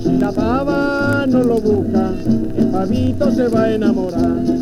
Si 0.00 0.16
la 0.16 0.30
pava 0.30 1.26
no 1.26 1.42
lo 1.42 1.60
busca, 1.60 2.10
el 2.56 2.66
pavito 2.66 3.30
se 3.32 3.48
va 3.48 3.64
a 3.64 3.72
enamorar. 3.72 4.60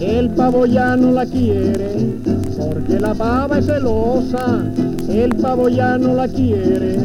El 0.00 0.30
pavo 0.30 0.66
ya 0.66 0.96
no 0.96 1.12
la 1.12 1.24
quiere, 1.26 2.16
porque 2.58 3.00
la 3.00 3.14
pava 3.14 3.58
es 3.58 3.66
celosa. 3.66 4.64
El 5.10 5.34
pavo 5.36 5.68
ya 5.68 5.98
no 5.98 6.14
la 6.14 6.28
quiere, 6.28 6.96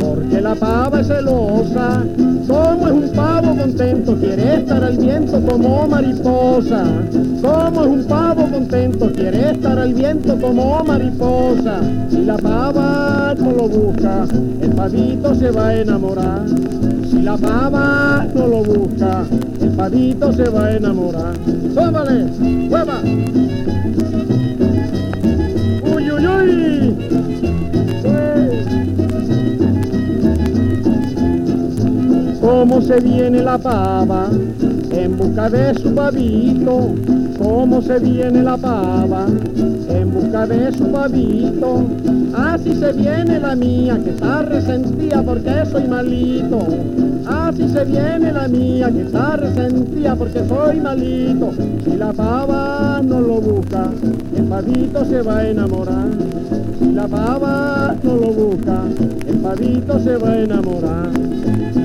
porque 0.00 0.40
la 0.40 0.54
pava 0.54 1.00
es 1.00 1.06
celosa. 1.06 2.02
Como 2.48 2.86
es 2.86 2.92
un 2.92 3.10
pavo 3.14 3.54
contento, 3.54 4.16
quiere 4.16 4.54
estar 4.56 4.82
al 4.82 4.96
viento 4.96 5.38
como 5.42 5.86
mariposa. 5.86 6.82
Como 7.42 7.82
es 7.82 7.86
un 7.88 8.04
pavo 8.08 8.48
contento, 8.50 9.12
quiere 9.12 9.50
estar 9.50 9.78
al 9.78 9.92
viento 9.92 10.36
como 10.40 10.82
mariposa. 10.82 11.80
Si 12.10 12.24
la 12.24 12.36
pava 12.38 13.34
no 13.38 13.50
lo 13.52 13.68
busca, 13.68 14.26
el 14.60 14.70
pavito 14.70 15.34
se 15.34 15.50
va 15.50 15.68
a 15.68 15.76
enamorar. 15.76 16.46
Si 17.10 17.20
la 17.20 17.36
pava 17.36 18.26
no 18.34 18.46
lo 18.48 18.62
busca, 18.64 19.24
el 19.60 19.70
pavito 19.72 20.32
se 20.32 20.48
va 20.48 20.66
a 20.66 20.76
enamorar. 20.76 21.34
¡Tómale! 21.74 22.24
¡Hueva! 22.70 23.02
Cómo 32.42 32.82
se 32.82 32.98
viene 32.98 33.40
la 33.40 33.56
pava 33.56 34.26
en 34.90 35.16
busca 35.16 35.48
de 35.48 35.74
su 35.74 35.94
pavito. 35.94 36.92
Cómo 37.38 37.80
se 37.80 38.00
viene 38.00 38.42
la 38.42 38.56
pava 38.56 39.26
en 39.88 40.12
busca 40.12 40.46
de 40.48 40.72
su 40.72 40.90
pavito. 40.90 41.86
Así 42.36 42.74
se 42.74 42.92
viene 42.94 43.38
la 43.38 43.54
mía 43.54 43.96
que 44.02 44.10
está 44.10 44.42
resentida 44.42 45.22
porque 45.22 45.64
soy 45.70 45.86
malito. 45.86 46.66
Así 47.26 47.68
se 47.68 47.84
viene 47.84 48.32
la 48.32 48.48
mía 48.48 48.90
que 48.90 49.02
está 49.02 49.36
resentida 49.36 50.16
porque 50.16 50.42
soy 50.48 50.80
malito. 50.80 51.52
Si 51.84 51.96
la 51.96 52.12
pava 52.12 53.00
no 53.04 53.20
lo 53.20 53.40
busca, 53.40 53.88
el 54.36 54.44
pavito 54.46 55.04
se 55.04 55.22
va 55.22 55.38
a 55.38 55.48
enamorar. 55.48 56.08
Si 56.80 56.92
la 56.92 57.06
pava 57.06 57.94
no 58.02 58.16
lo 58.16 58.32
busca, 58.32 58.82
el 59.28 59.36
pavito 59.36 60.00
se 60.00 60.16
va 60.16 60.30
a 60.30 60.38
enamorar. 60.40 61.81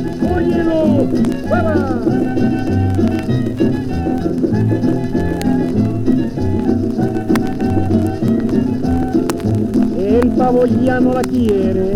El 10.00 10.30
pavo 10.38 10.66
ya 10.68 11.00
no 11.00 11.14
la 11.14 11.22
quiere, 11.22 11.94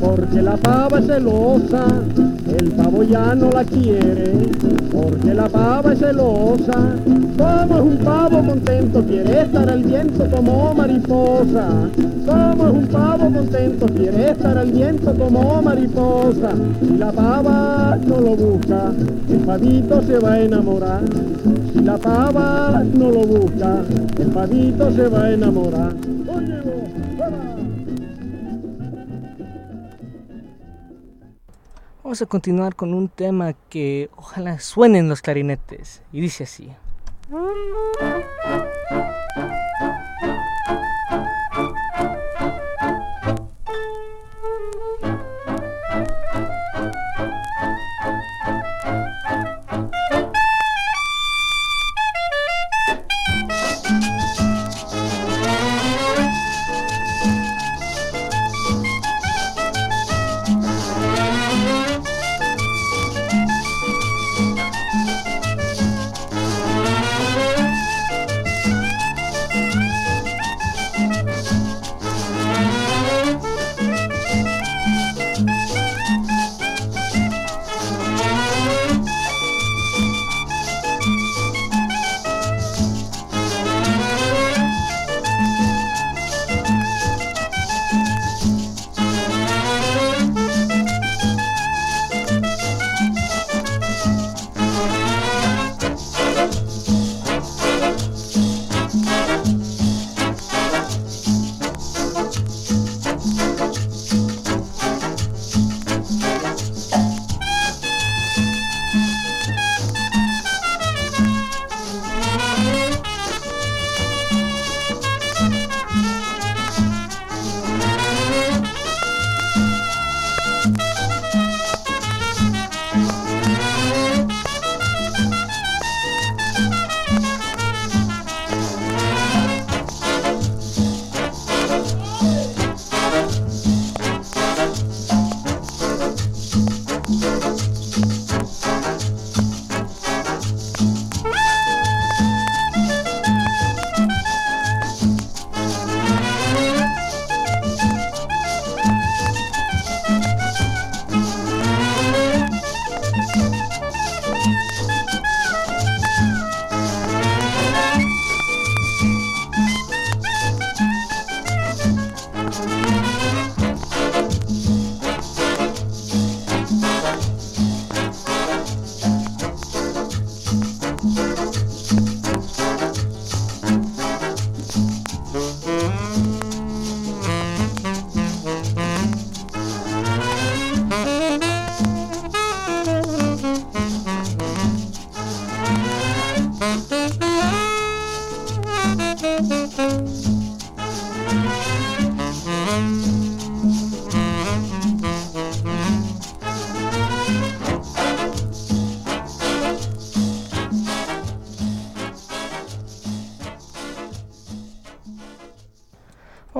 porque 0.00 0.40
la 0.40 0.56
pava 0.56 0.98
es 0.98 1.06
celosa. 1.06 1.86
El 2.58 2.70
pavo 2.70 3.02
ya 3.02 3.34
no 3.34 3.50
la 3.50 3.64
quiere, 3.64 4.32
porque 4.92 5.34
la 5.34 5.48
pava 5.48 5.92
es 5.92 5.98
celosa. 5.98 6.96
Como 7.36 7.74
es 7.76 7.82
un 7.82 7.98
pavo 8.04 8.44
contento, 8.46 9.02
quiere 9.02 9.42
estar 9.42 9.68
al 9.68 9.82
viento 9.82 10.24
como 10.30 10.72
mariposa. 10.72 11.68
Como 12.24 12.68
es 12.68 12.74
un 12.74 12.86
pavo 12.86 13.30
contento, 13.32 13.86
quiere 13.86 14.30
estar 14.30 14.56
al 14.56 14.70
viento 14.70 15.12
como 15.14 15.62
mariposa. 15.62 16.50
Si 16.80 16.96
la 16.96 17.10
pava 17.10 17.98
no 18.06 18.20
lo 18.20 18.36
busca, 18.36 18.92
el 19.28 19.38
pavito 19.40 20.02
se 20.02 20.18
va 20.20 20.32
a 20.34 20.40
enamorar. 20.40 21.00
Si 21.72 21.80
la 21.80 21.98
pava 21.98 22.84
no 22.96 23.10
lo 23.10 23.20
busca, 23.24 23.82
el 24.18 24.28
pavito 24.28 24.92
se 24.92 25.08
va 25.08 25.24
a 25.24 25.32
enamorar. 25.32 25.92
Óyelo, 26.28 26.83
Vamos 32.04 32.20
a 32.20 32.26
continuar 32.26 32.76
con 32.76 32.92
un 32.92 33.08
tema 33.08 33.54
que 33.70 34.10
ojalá 34.14 34.60
suenen 34.60 35.08
los 35.08 35.22
clarinetes. 35.22 36.02
Y 36.12 36.20
dice 36.20 36.44
así. 36.44 36.70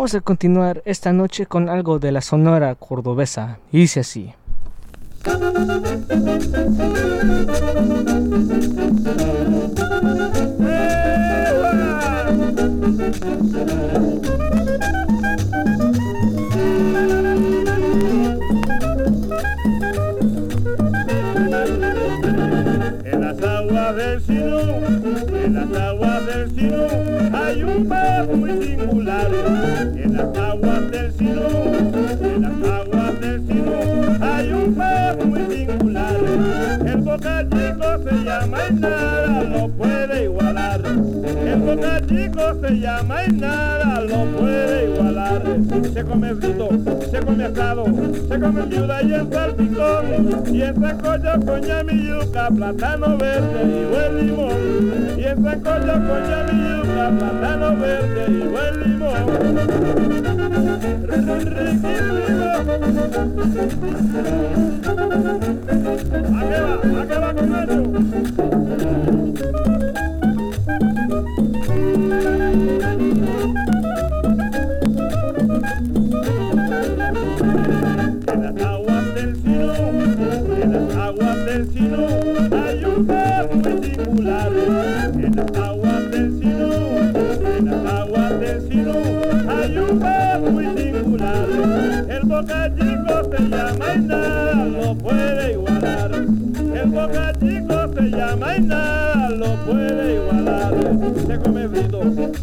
Vamos 0.04 0.16
a 0.16 0.20
continuar 0.20 0.82
esta 0.84 1.14
noche 1.14 1.46
con 1.46 1.70
algo 1.70 1.98
de 1.98 2.12
la 2.12 2.20
sonora 2.20 2.74
cordobesa. 2.74 3.58
Y 3.72 3.78
dice 3.78 4.00
así. 4.00 4.34
Chico 42.14 42.54
se 42.60 42.78
llama 42.78 43.24
y 43.24 43.32
nada 43.32 44.00
lo 44.02 44.24
puede 44.38 44.92
igualar. 44.92 45.42
Se 45.92 46.04
come 46.04 46.34
frito, 46.34 46.68
se 47.10 47.18
come 47.20 47.44
asado, 47.44 47.84
se 48.28 48.40
come 48.40 48.62
viuda 48.66 49.02
y 49.02 49.14
en 49.14 49.32
salpicón. 49.32 50.54
Y 50.54 50.62
en 50.62 50.80
sancocho 50.80 51.46
con 51.46 51.60
ñami 51.60 52.06
yuca, 52.06 52.48
plátano 52.48 53.16
verde 53.16 53.60
y 53.64 53.84
buen 53.92 54.26
limón. 54.26 55.18
Y 55.18 55.24
en 55.24 55.44
sancocho 55.44 55.92
con 55.92 56.22
ñami 56.30 56.54
yuca, 56.68 57.10
plátano 57.18 57.76
verde 57.76 58.24
y 58.28 58.46
buen 58.48 58.80
limón. 58.80 59.14
¿A 66.34 66.40
qué 66.48 66.58
va? 66.60 67.16
¿A 67.16 67.18
va 67.18 67.34
con 67.34 67.54
ello? 67.54 68.33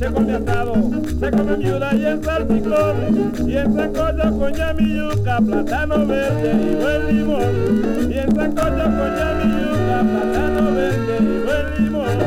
Se 0.01 0.11
come 0.11 0.33
asado, 0.33 0.73
se 1.19 1.29
come 1.29 1.57
miuda 1.57 1.93
y 1.93 2.05
en 2.07 2.23
salpicón. 2.23 3.31
Y 3.47 3.55
en 3.55 3.75
sancocho 3.75 4.39
con 4.39 4.51
ñami 4.51 4.95
yuca, 4.95 5.37
plátano 5.39 6.07
verde 6.07 6.53
y 6.53 6.75
buen 6.75 7.07
limón. 7.07 8.11
Y 8.11 8.17
en 8.17 8.35
sancocho 8.35 8.83
con 8.83 9.15
ñami 9.15 9.45
yuca, 9.61 10.01
plátano 10.11 10.71
verde 10.73 11.15
y 11.21 11.23
buen 11.45 11.65
limón. 11.77 12.17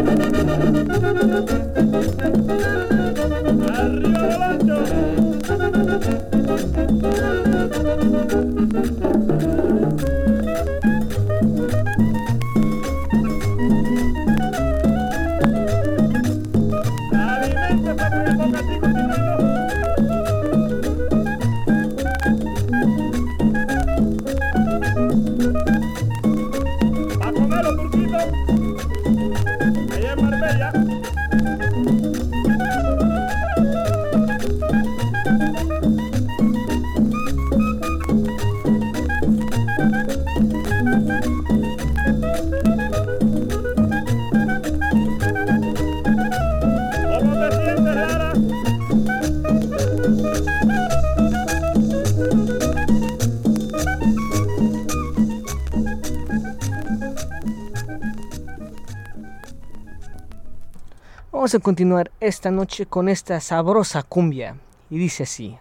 A 61.54 61.60
continuar 61.60 62.10
esta 62.18 62.50
noche 62.50 62.84
con 62.84 63.08
esta 63.08 63.38
sabrosa 63.38 64.02
cumbia. 64.02 64.56
Y 64.90 64.98
dice 64.98 65.22
así. 65.22 65.56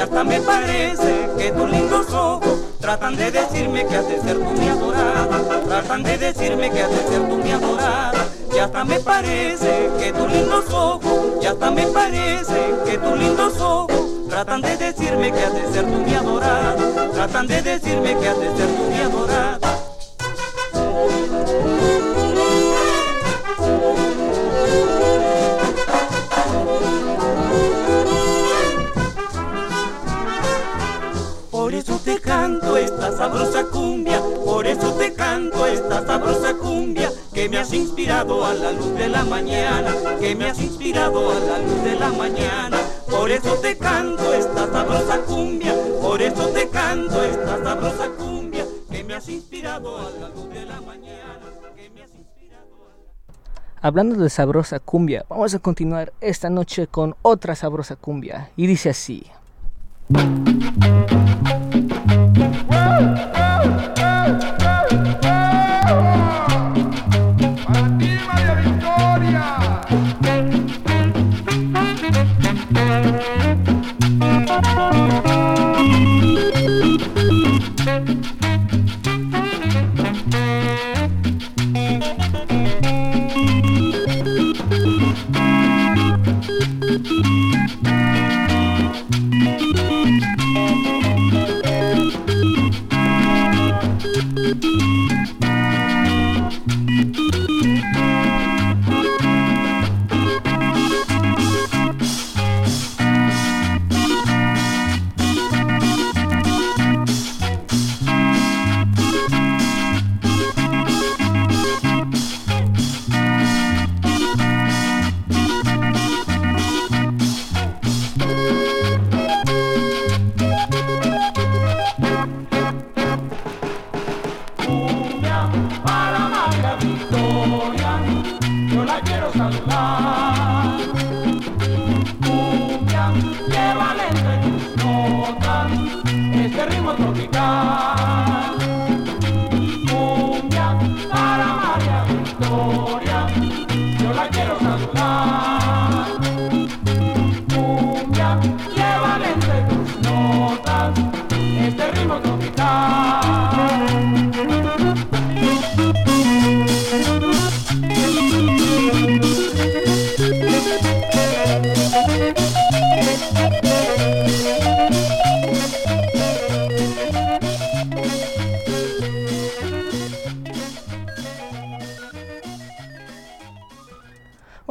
Y 0.00 0.02
hasta 0.02 0.24
me 0.24 0.40
parece 0.40 1.28
que 1.36 1.52
tus 1.52 1.70
lindos 1.70 2.10
ojos 2.14 2.58
tratan 2.80 3.16
de 3.16 3.30
decirme 3.30 3.86
que 3.86 3.96
has 3.96 4.08
de 4.08 4.18
ser 4.18 4.38
tú 4.38 4.50
mi 4.58 4.66
adorada, 4.66 5.62
tratan 5.68 6.02
de 6.02 6.16
decirme 6.16 6.70
que 6.70 6.82
has 6.82 6.90
de 6.90 7.02
ser 7.06 7.28
tú 7.28 7.36
mi 7.36 7.52
adorada. 7.52 8.26
Y 8.50 8.58
hasta 8.60 8.82
me 8.82 8.98
parece 9.00 9.90
que 9.98 10.10
tus 10.14 10.32
lindos 10.32 10.72
ojos, 10.72 11.04
y 11.42 11.44
hasta 11.44 11.70
me 11.70 11.86
parece 11.88 12.74
que 12.86 12.96
tus 12.96 13.18
lindos 13.18 13.60
ojos 13.60 14.00
tratan 14.30 14.62
de 14.62 14.76
decirme 14.78 15.32
que 15.32 15.44
has 15.44 15.52
de 15.52 15.70
ser 15.70 15.84
tú 15.84 15.98
mi 15.98 16.14
adorada, 16.14 16.76
tratan 17.12 17.46
de 17.46 17.60
decirme 17.60 18.16
que 18.18 18.28
has 18.28 18.38
de 18.40 18.56
ser 18.56 18.68
tú 18.68 18.82
mi 18.90 19.00
adorada. 19.02 19.79
Canto 32.50 32.76
esta 32.76 33.12
sabrosa 33.16 33.64
cumbia, 33.66 34.20
por 34.44 34.66
eso 34.66 34.92
te 34.94 35.12
canto 35.14 35.66
esta 35.66 36.04
sabrosa 36.04 36.54
cumbia, 36.54 37.08
que 37.32 37.48
me 37.48 37.58
has 37.58 37.72
inspirado 37.72 38.44
a 38.44 38.54
la 38.54 38.72
luz 38.72 38.92
de 38.94 39.08
la 39.08 39.22
mañana, 39.24 39.94
que 40.18 40.34
me 40.34 40.46
has 40.46 40.60
inspirado 40.60 41.30
a 41.30 41.34
la 41.34 41.58
luz 41.60 41.84
de 41.84 41.94
la 41.94 42.08
mañana. 42.10 42.76
Por 43.08 43.30
eso 43.30 43.54
te 43.62 43.76
canto 43.78 44.34
esta 44.34 44.66
sabrosa 44.66 45.20
cumbia, 45.22 45.74
por 46.02 46.20
eso 46.20 46.48
te 46.48 46.68
canto 46.68 47.22
esta 47.22 47.62
sabrosa 47.62 48.08
cumbia, 48.18 48.64
que 48.90 49.04
me 49.04 49.14
has 49.14 49.28
inspirado 49.28 49.98
a 49.98 50.10
la 50.10 50.28
luz 50.30 50.48
de 50.52 50.64
la 50.66 50.80
mañana. 50.80 51.38
que 51.76 51.88
me 51.90 52.02
has 52.02 52.10
inspirado 52.10 52.66
a- 53.80 53.86
Hablando 53.86 54.16
de 54.20 54.28
sabrosa 54.28 54.80
cumbia, 54.80 55.24
vamos 55.28 55.54
a 55.54 55.60
continuar 55.60 56.12
esta 56.20 56.50
noche 56.50 56.88
con 56.88 57.14
otra 57.22 57.54
sabrosa 57.54 57.94
cumbia. 57.94 58.50
Y 58.56 58.66
dice 58.66 58.90
así. 58.90 59.24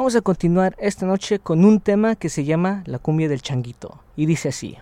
Vamos 0.10 0.22
a 0.22 0.22
continuar 0.24 0.76
esta 0.80 1.06
noche 1.06 1.38
con 1.38 1.64
un 1.64 1.80
tema 1.80 2.16
que 2.16 2.30
se 2.30 2.44
llama 2.44 2.82
La 2.88 2.98
cumbia 2.98 3.30
del 3.30 3.44
changuito. 3.44 4.00
Y 4.16 4.26
dice 4.26 4.50
así. 4.50 4.76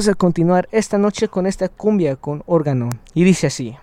Vamos 0.00 0.08
a 0.08 0.14
continuar 0.14 0.66
esta 0.72 0.96
noche 0.96 1.28
con 1.28 1.46
esta 1.46 1.68
cumbia 1.68 2.16
con 2.16 2.42
órgano. 2.46 2.88
Y 3.12 3.22
dice 3.22 3.48
así. 3.48 3.76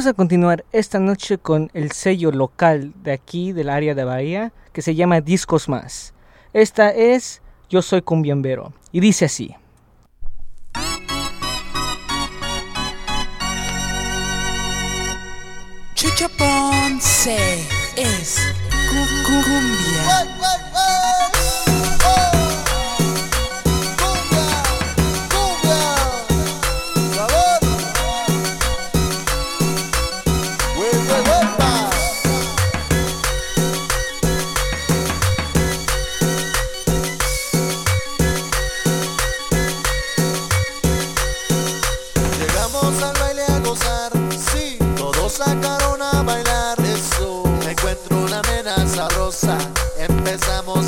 Vamos 0.00 0.12
a 0.12 0.16
continuar 0.16 0.64
esta 0.72 0.98
noche 0.98 1.36
con 1.36 1.70
el 1.74 1.92
sello 1.92 2.32
local 2.32 2.94
de 3.02 3.12
aquí, 3.12 3.52
del 3.52 3.68
área 3.68 3.94
de 3.94 4.02
Bahía, 4.02 4.50
que 4.72 4.80
se 4.80 4.94
llama 4.94 5.20
Discos 5.20 5.68
Más. 5.68 6.14
Esta 6.54 6.88
es 6.88 7.42
Yo 7.68 7.82
Soy 7.82 8.00
Cumbiambero. 8.00 8.72
Y 8.92 9.00
dice 9.00 9.26
así. 9.26 9.54
Chucho 15.92 16.30
Ponce 16.38 17.36
es 17.94 18.38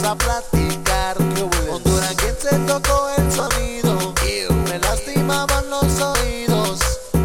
empezamos 0.03 0.05
a 0.05 0.15
platicar. 0.17 1.17
Un 1.19 1.83
duranguense 1.83 2.51
tocó 2.67 3.09
el 3.17 3.33
sonido, 3.33 4.15
me 4.69 4.79
lastimaban 4.79 5.71
los 5.71 6.01
oídos. 6.01 6.81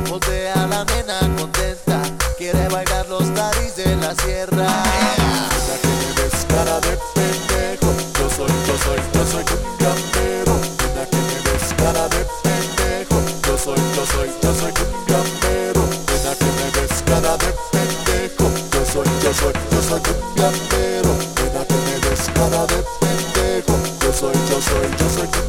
Voltea 0.10 0.68
la 0.68 0.84
nena 0.86 1.20
contenta, 1.38 2.02
quiere 2.38 2.68
bailar 2.70 3.08
los 3.08 3.34
taris 3.34 3.76
de 3.76 3.96
la 3.98 4.14
sierra. 4.16 4.68
Mira 5.18 5.76
que 5.82 5.88
me 5.88 6.22
ves 6.22 6.46
cara 6.48 6.80
de 6.80 6.98
pendejo, 7.14 7.92
yo 8.18 8.30
soy, 8.36 8.52
yo 8.68 8.78
soy, 8.84 9.00
yo 9.14 9.26
soy 9.32 9.46
un 9.58 9.78
gambero. 9.78 10.54
Mira 10.80 11.06
que 11.10 11.18
me 11.18 11.38
ves 11.46 11.74
cara 11.78 12.08
de 12.10 12.26
pendejo, 12.44 13.22
yo 13.46 13.58
soy, 13.58 13.80
yo 13.96 14.06
soy, 14.06 14.30
yo 14.42 14.54
soy 14.54 14.74
un 14.86 15.06
gambero. 15.08 15.82
Mira 16.08 16.36
que 16.36 16.46
me 16.46 16.68
ves 16.76 17.04
cara 17.06 17.38
de 17.38 17.54
pendejo, 17.72 18.46
yo 18.72 18.86
soy, 18.86 19.06
yo 19.24 19.34
soy, 19.34 19.54
yo. 19.66 20.87
Soy, 24.18 24.34
yo 24.50 24.62
soy, 24.62 24.90
yo 25.00 25.10
soy 25.10 25.47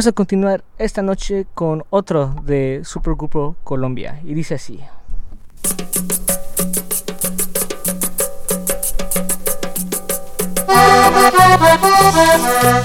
Vamos 0.00 0.08
a 0.08 0.12
continuar 0.12 0.64
esta 0.78 1.02
noche 1.02 1.46
con 1.52 1.84
otro 1.90 2.34
de 2.44 2.80
Supergrupo 2.84 3.56
Colombia 3.64 4.18
y 4.24 4.32
dice 4.32 4.54
así. 4.54 4.80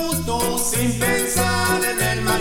gusto 0.00 0.58
sin 0.58 0.98
pensar 0.98 1.84
en 1.84 2.00
el 2.00 2.20
Me 2.22 2.40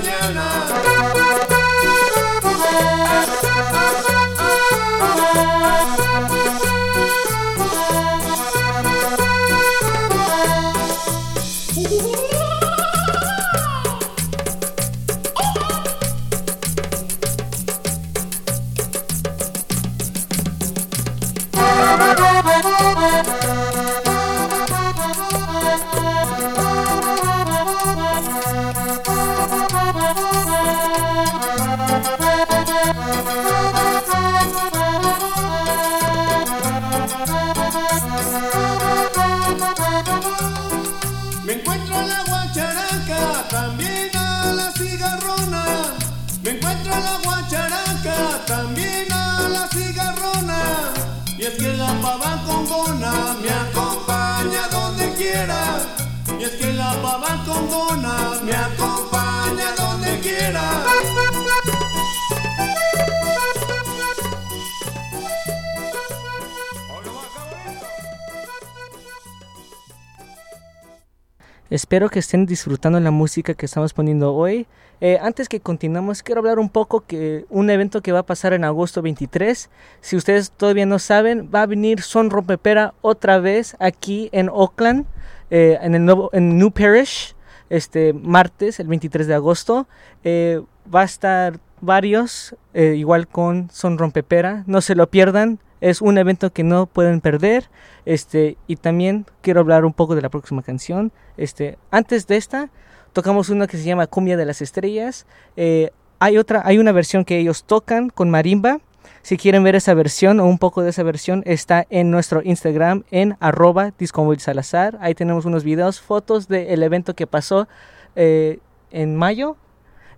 Espero 71.90 72.12
que 72.12 72.20
estén 72.20 72.46
disfrutando 72.46 73.00
la 73.00 73.10
música 73.10 73.56
que 73.56 73.66
estamos 73.66 73.94
poniendo 73.94 74.36
hoy. 74.36 74.68
Eh, 75.02 75.18
antes 75.24 75.50
que 75.50 75.60
continuemos, 75.60 76.22
quiero 76.22 76.38
hablar 76.38 76.60
un 76.60 76.70
poco 76.70 77.02
que 77.02 77.48
un 77.50 77.72
evento 77.72 78.04
que 78.04 78.12
va 78.12 78.20
a 78.20 78.26
pasar 78.28 78.54
en 78.54 78.64
agosto 78.64 79.02
23. 79.02 79.72
Si 80.00 80.16
ustedes 80.16 80.52
todavía 80.52 80.86
no 80.86 81.00
saben, 81.00 81.50
va 81.52 81.64
a 81.64 81.66
venir 81.66 82.04
Son 82.04 82.30
Rompepera 82.30 82.94
otra 83.02 83.40
vez 83.40 83.76
aquí 83.80 84.30
en 84.34 84.50
Oakland, 84.50 85.08
eh, 85.50 85.80
en 85.82 85.96
el 85.96 86.06
nuevo, 86.06 86.30
en 86.32 86.60
New 86.60 86.70
Parish, 86.70 87.36
este 87.72 88.14
martes, 88.14 88.80
el 88.80 88.86
23 88.86 89.26
de 89.26 89.34
agosto. 89.34 89.88
Eh, 90.24 90.62
va 90.94 91.02
a 91.02 91.06
estar 91.06 91.60
varios, 91.82 92.56
igual 92.76 93.28
con 93.28 93.68
Son 93.72 93.98
Rompepera. 93.98 94.64
No 94.68 94.82
se 94.82 94.94
lo 94.94 95.10
pierdan. 95.10 95.58
Es 95.82 96.02
un 96.02 96.18
evento 96.18 96.52
que 96.52 96.64
no 96.64 96.86
pueden 96.86 97.22
perder. 97.22 97.70
Este, 98.06 98.58
y 98.68 98.76
también 98.76 99.26
quiero 99.42 99.62
hablar 99.62 99.86
un 99.86 99.94
poco 99.94 100.16
de 100.16 100.22
la 100.22 100.30
próxima 100.30 100.62
canción. 100.62 101.12
Este, 101.38 101.78
antes 101.92 102.28
de 102.28 102.38
esta, 102.38 102.70
tocamos 103.14 103.50
una 103.50 103.68
que 103.68 103.78
se 103.78 103.84
llama 103.84 104.08
Cumbia 104.08 104.38
de 104.38 104.46
las 104.46 104.62
Estrellas. 104.62 105.26
Eh, 105.56 105.92
hay 106.20 106.38
otra, 106.38 106.62
hay 106.66 106.78
una 106.78 106.92
versión 106.92 107.26
que 107.26 107.38
ellos 107.38 107.64
tocan 107.64 108.10
con 108.10 108.30
marimba. 108.30 108.80
Si 109.22 109.38
quieren 109.38 109.64
ver 109.64 109.76
esa 109.76 109.94
versión 109.94 110.40
o 110.40 110.46
un 110.46 110.58
poco 110.58 110.82
de 110.82 110.90
esa 110.90 111.04
versión, 111.04 111.44
está 111.46 111.86
en 111.90 112.12
nuestro 112.12 112.42
Instagram 112.44 113.04
en 113.12 113.38
arroba 113.40 113.94
Salazar. 114.38 114.98
Ahí 115.02 115.16
tenemos 115.16 115.46
unos 115.46 115.64
videos, 115.64 116.02
fotos 116.02 116.48
del 116.48 116.84
evento 116.84 117.16
que 117.16 117.28
pasó 117.28 117.68
eh, 118.16 118.60
en 118.92 119.16
mayo. 119.16 119.58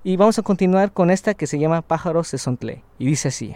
Y 0.03 0.17
vamos 0.17 0.39
a 0.39 0.41
continuar 0.41 0.93
con 0.93 1.11
esta 1.11 1.35
que 1.35 1.45
se 1.45 1.59
llama 1.59 1.81
Pájaros 1.81 2.31
de 2.31 2.37
Sontle. 2.39 2.83
Y 2.97 3.05
dice 3.05 3.27
así. 3.27 3.55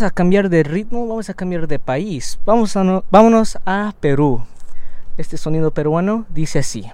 Vamos 0.00 0.12
a 0.12 0.14
cambiar 0.14 0.48
de 0.48 0.62
ritmo, 0.62 1.06
vamos 1.06 1.28
a 1.28 1.34
cambiar 1.34 1.66
de 1.66 1.78
país. 1.78 2.38
Vamos 2.46 2.74
a 2.74 2.82
no- 2.84 3.04
vámonos 3.10 3.58
a 3.66 3.92
Perú. 4.00 4.42
Este 5.18 5.36
sonido 5.36 5.72
peruano 5.72 6.24
dice 6.30 6.60
así. 6.60 6.90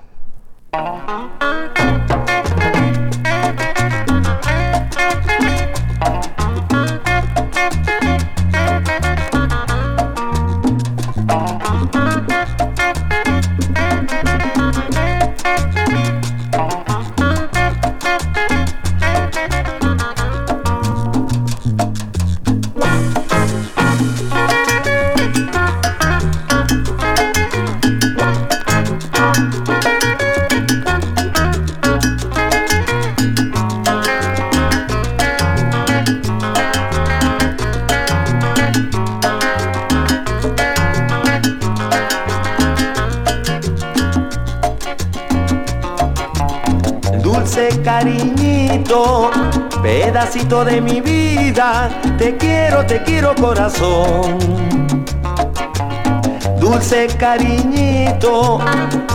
Corazón. 53.47 54.39
Dulce 56.59 57.06
cariñito, 57.16 58.59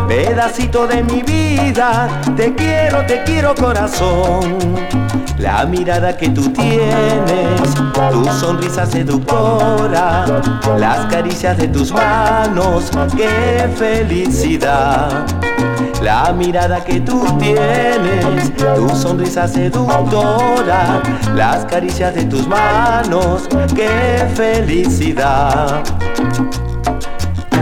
pedacito 0.08 0.88
de 0.88 1.04
mi 1.04 1.22
vida, 1.22 2.08
te 2.38 2.56
quiero, 2.56 3.06
te 3.06 3.24
quiero 3.24 3.54
corazón. 3.54 4.58
La 5.38 5.66
mirada 5.66 6.16
que 6.16 6.30
tú 6.30 6.50
tienes, 6.54 7.74
tu 8.12 8.24
sonrisa 8.40 8.86
seductora, 8.86 10.26
las 10.78 11.08
caricias 11.08 11.58
de 11.58 11.68
tus 11.68 11.92
manos, 11.92 12.90
qué 13.18 13.70
felicidad. 13.76 15.26
La 16.02 16.34
mirada 16.34 16.84
que 16.84 17.00
tú 17.00 17.24
tienes, 17.38 18.56
tu 18.56 18.90
sonrisa 18.90 19.48
seductora, 19.48 21.02
las 21.36 21.66
caricias 21.66 22.16
de 22.16 22.26
tus 22.26 22.48
manos, 22.48 23.48
qué 23.76 24.28
felicidad. 24.34 25.84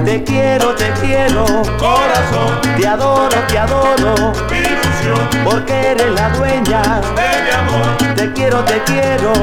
Te 0.06 0.24
quiero, 0.24 0.74
te 0.76 0.90
quiero, 1.02 1.46
corazón, 1.78 2.62
te 2.80 2.88
adoro, 2.88 3.36
te 3.50 3.60
adoro, 3.60 4.34
mi 4.50 4.58
ilusión, 4.58 5.44
porque 5.44 5.92
eres 5.92 6.12
la 6.14 6.30
dueña 6.30 6.82
de 6.82 7.44
mi 7.44 7.52
amor. 7.52 8.16
Te 8.16 8.32
quiero, 8.32 8.64
te 8.64 8.82
quiero, 8.84 9.34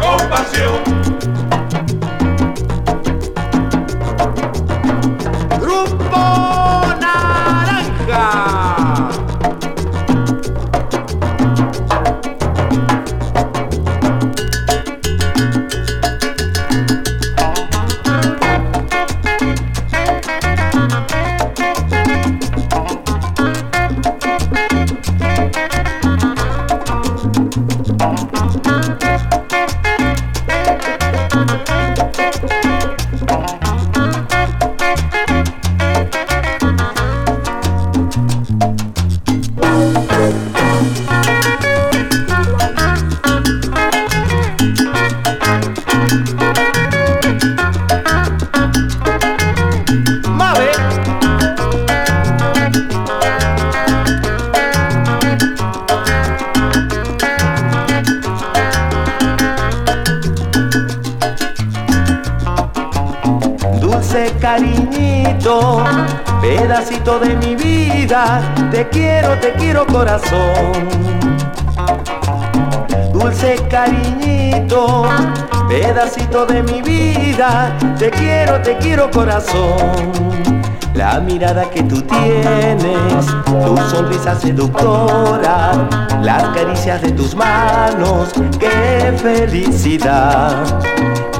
con 0.00 1.15
te 78.10 78.18
quiero, 78.18 78.62
te 78.62 78.76
quiero 78.76 79.10
corazón. 79.10 80.12
La 80.94 81.18
mirada 81.20 81.68
que 81.68 81.82
tú 81.82 82.00
tienes, 82.02 83.26
tu 83.44 83.76
sonrisa 83.90 84.34
seductora, 84.36 85.72
las 86.22 86.42
caricias 86.56 87.02
de 87.02 87.10
tus 87.12 87.34
manos, 87.34 88.32
qué 88.60 89.12
felicidad. 89.16 90.64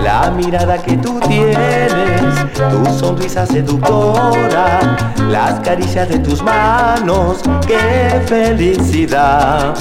La 0.03 0.31
mirada 0.31 0.77
que 0.79 0.97
tú 0.97 1.21
tienes, 1.21 2.23
tu 2.57 2.99
sonrisa 2.99 3.47
seductora, 3.47 4.97
las 5.31 5.61
caricias 5.61 6.09
de 6.09 6.19
tus 6.19 6.43
manos, 6.43 7.43
qué 7.67 8.21
felicidad. 8.27 9.75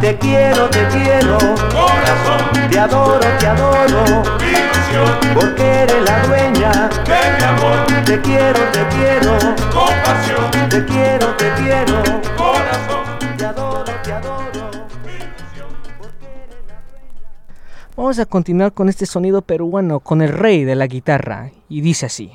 Te 0.00 0.16
quiero, 0.16 0.70
te 0.70 0.86
quiero, 0.86 1.36
corazón, 1.38 2.70
te 2.70 2.78
adoro, 2.78 3.20
te 3.38 3.46
adoro, 3.46 4.22
ilusión, 4.90 5.34
porque 5.34 5.62
eres 5.62 6.02
la 6.04 6.26
dueña. 6.26 6.88
De 7.04 7.36
mi 7.36 7.44
amor. 7.44 7.86
Te 8.04 8.20
quiero, 8.22 8.58
te 8.72 8.88
quiero, 8.88 9.38
con 9.72 9.94
pasión, 10.04 10.68
te 10.68 10.84
quiero, 10.84 11.36
te 11.36 11.52
quiero, 11.54 12.02
corazón, 12.36 13.36
te 13.36 13.44
adoro, 13.44 13.92
te 14.02 14.12
adoro. 14.12 14.70
Vamos 17.96 18.18
a 18.18 18.26
continuar 18.26 18.72
con 18.72 18.88
este 18.88 19.06
sonido 19.06 19.42
peruano, 19.42 20.00
con 20.00 20.22
el 20.22 20.30
rey 20.30 20.64
de 20.64 20.74
la 20.74 20.86
guitarra, 20.88 21.50
y 21.68 21.82
dice 21.82 22.06
así. 22.06 22.32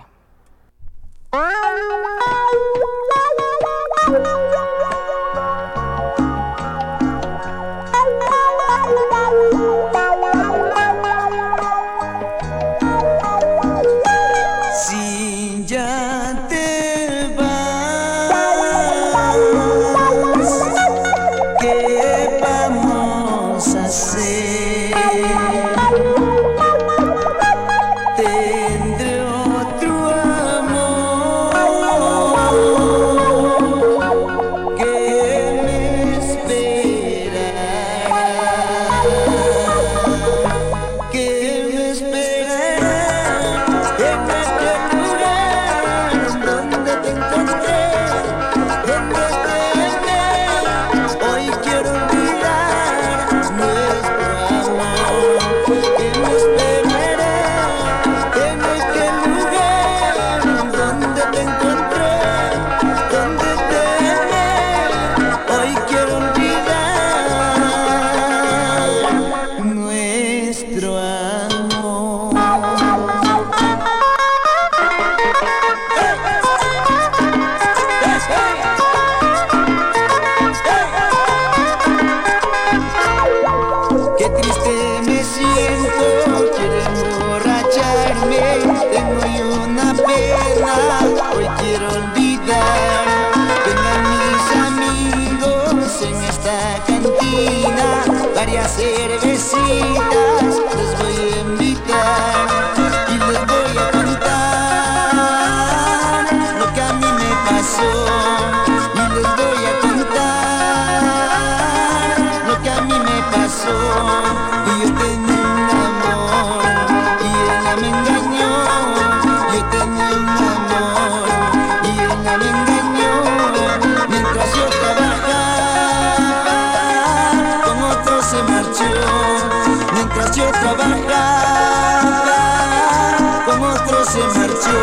Por 134.66 134.74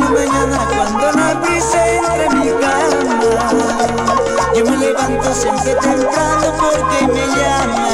la 0.00 0.08
mañana 0.08 0.58
cuando 0.74 1.12
la 1.12 1.34
brisa 1.34 1.86
entre 1.88 2.30
mi 2.30 2.48
cama 2.52 3.20
Yo 4.54 4.64
me 4.64 4.76
levanto 4.78 5.34
siempre 5.34 5.74
temprano 5.74 6.54
porque 6.58 7.06
me 7.12 7.26
llama. 7.36 7.88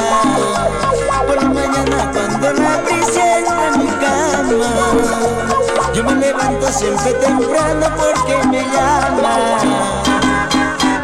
Por 1.26 1.42
la 1.42 1.48
mañana 1.48 2.12
cuando 2.12 2.52
la 2.62 2.76
brisa 2.82 3.38
entre 3.38 3.78
mi 3.78 3.90
cama 3.98 4.70
Yo 5.94 6.04
me 6.04 6.14
levanto 6.14 6.68
siempre 6.70 7.12
temprano 7.14 7.86
porque 7.96 8.46
me 8.46 8.62
llama. 8.62 9.34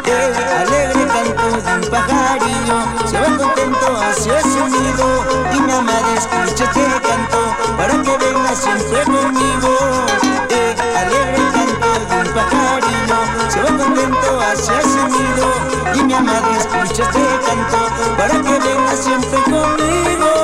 El 0.05 0.33
alegre 0.35 1.07
canto 1.07 1.47
de 1.61 1.73
un 1.73 1.91
pajarillo 1.91 2.77
Se 3.09 3.19
va 3.19 3.37
contento 3.37 3.87
hacia 4.01 4.41
su 4.41 4.67
nido 4.69 5.25
Y 5.53 5.59
mi 5.59 5.71
amada 5.71 6.13
escucha 6.15 6.63
este 6.63 7.01
canto 7.01 7.44
Para 7.77 7.93
que 8.01 8.17
venga 8.17 8.55
siempre 8.55 9.03
conmigo. 9.03 9.71
Eh, 10.49 10.75
alegre 10.95 11.43
canto 11.53 11.89
de 12.09 12.21
un 12.21 12.33
pajarillo 12.33 13.19
Se 13.49 13.61
va 13.61 13.83
contento 13.83 14.39
hacia 14.39 14.81
su 14.81 15.07
nido 15.07 15.47
Y 15.95 16.03
mi 16.03 16.13
amada 16.13 16.57
escucha 16.57 17.03
este 17.03 17.19
canto 17.45 18.15
Para 18.17 18.33
que 18.41 18.59
venga 18.59 18.95
siempre 18.95 19.39
conmigo 19.43 20.34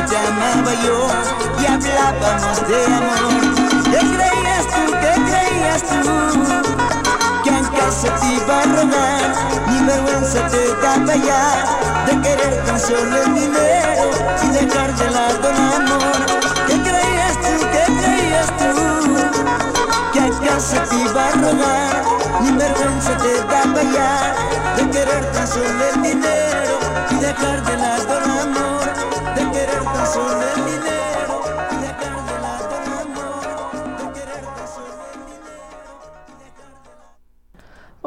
te 0.00 0.16
amaba 0.16 0.72
yo 0.84 1.08
Y 1.60 1.66
hablábamos 1.66 2.68
de 2.68 2.86
amor 2.86 3.62
¿Qué 3.84 3.98
creías 3.98 4.66
tú? 4.66 4.92
¿Qué 5.00 5.12
creías 5.30 5.82
tú? 5.82 6.72
que 7.44 7.50
en 7.50 7.64
casa 7.64 8.14
te 8.20 8.34
iba 8.34 8.58
a 8.60 8.64
rogar, 8.64 9.34
ni 9.68 9.86
vergüenza 9.86 10.46
te 10.48 10.68
daba 10.80 11.14
ya 11.16 11.64
de 12.06 12.20
querer 12.22 12.64
tan 12.64 12.78
solo 12.78 13.24
dinero 13.34 14.10
y 14.44 14.48
dejar 14.48 14.94
de 14.94 15.10
lado 15.10 15.50
el 15.50 15.56
amor. 15.74 16.26
¿Qué 16.66 16.76
creías 16.82 17.34
tú? 17.42 17.52
¿Qué 17.72 17.84
creías 18.00 18.48
tú? 18.58 18.70
Que 20.12 20.18
en 20.20 20.34
casa 20.38 20.84
te 20.84 20.96
iba 20.96 21.26
a 21.26 21.32
rogar, 21.32 22.04
ni 22.42 22.52
vergüenza 22.52 23.16
te 23.18 23.34
daba 23.42 23.82
ya 23.82 24.21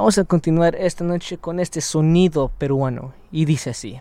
Vamos 0.06 0.20
a 0.20 0.24
continuar 0.24 0.76
esta 0.76 1.04
noche 1.04 1.40
con 1.40 1.60
este 1.60 1.82
sonido 1.82 2.52
peruano 2.60 3.16
y 3.32 3.46
dice 3.46 3.72
así. 3.72 4.00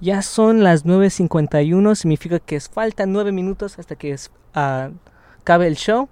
Ya 0.00 0.22
son 0.22 0.62
las 0.62 0.84
9.51, 0.84 1.94
significa 1.94 2.38
que 2.38 2.60
faltan 2.60 3.12
9 3.12 3.32
minutos 3.32 3.78
hasta 3.78 3.96
que 3.96 4.12
es- 4.12 4.30
ah, 4.54 4.90
acabe 5.40 5.66
el 5.66 5.76
show. 5.76 6.08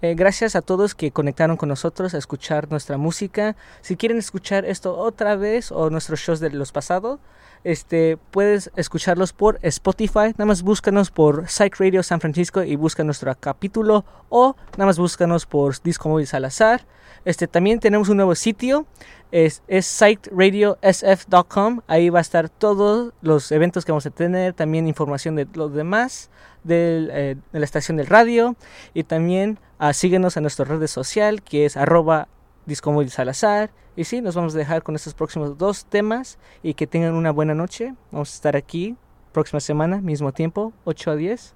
Eh, 0.00 0.14
gracias 0.14 0.54
a 0.54 0.62
todos 0.62 0.94
que 0.94 1.10
conectaron 1.10 1.56
con 1.56 1.68
nosotros 1.68 2.14
a 2.14 2.18
escuchar 2.18 2.70
nuestra 2.70 2.96
música. 2.98 3.56
Si 3.80 3.96
quieren 3.96 4.18
escuchar 4.18 4.64
esto 4.64 4.96
otra 4.96 5.34
vez 5.36 5.72
o 5.72 5.90
nuestros 5.90 6.20
shows 6.20 6.38
de 6.40 6.50
los 6.50 6.70
pasados, 6.70 7.18
este, 7.64 8.16
puedes 8.30 8.70
escucharlos 8.76 9.32
por 9.32 9.58
Spotify. 9.62 10.28
Nada 10.36 10.44
más 10.46 10.62
búscanos 10.62 11.10
por 11.10 11.48
Psych 11.48 11.76
Radio 11.80 12.04
San 12.04 12.20
Francisco 12.20 12.62
y 12.62 12.76
busca 12.76 13.02
nuestro 13.02 13.34
capítulo 13.40 14.04
o 14.28 14.54
nada 14.76 14.86
más 14.86 14.98
búscanos 14.98 15.46
por 15.46 15.80
Disco 15.82 16.08
Móvil 16.08 16.28
Salazar. 16.28 16.82
Este, 17.28 17.46
también 17.46 17.78
tenemos 17.78 18.08
un 18.08 18.16
nuevo 18.16 18.34
sitio, 18.34 18.86
es, 19.32 19.62
es 19.68 19.84
siteradiosf.com. 19.84 21.80
Ahí 21.86 22.08
va 22.08 22.20
a 22.20 22.22
estar 22.22 22.48
todos 22.48 23.12
los 23.20 23.52
eventos 23.52 23.84
que 23.84 23.92
vamos 23.92 24.06
a 24.06 24.10
tener, 24.10 24.54
también 24.54 24.88
información 24.88 25.36
de 25.36 25.46
los 25.52 25.74
demás 25.74 26.30
del, 26.64 27.10
eh, 27.12 27.36
de 27.52 27.58
la 27.58 27.66
estación 27.66 27.98
del 27.98 28.06
radio 28.06 28.56
y 28.94 29.04
también 29.04 29.58
ah, 29.78 29.92
síguenos 29.92 30.38
en 30.38 30.44
nuestra 30.44 30.64
red 30.64 30.86
social 30.86 31.42
que 31.42 31.66
es 31.66 31.76
arroba 31.76 32.28
Disco 32.64 32.92
Móvil 32.92 33.10
Salazar. 33.10 33.72
Y 33.94 34.04
sí, 34.04 34.22
nos 34.22 34.34
vamos 34.34 34.54
a 34.54 34.58
dejar 34.58 34.82
con 34.82 34.94
estos 34.94 35.12
próximos 35.12 35.58
dos 35.58 35.84
temas 35.84 36.38
y 36.62 36.72
que 36.72 36.86
tengan 36.86 37.12
una 37.12 37.30
buena 37.30 37.54
noche. 37.54 37.92
Vamos 38.10 38.32
a 38.32 38.34
estar 38.36 38.56
aquí 38.56 38.96
próxima 39.32 39.60
semana, 39.60 40.00
mismo 40.00 40.32
tiempo, 40.32 40.72
8 40.84 41.10
a 41.10 41.16
10. 41.16 41.54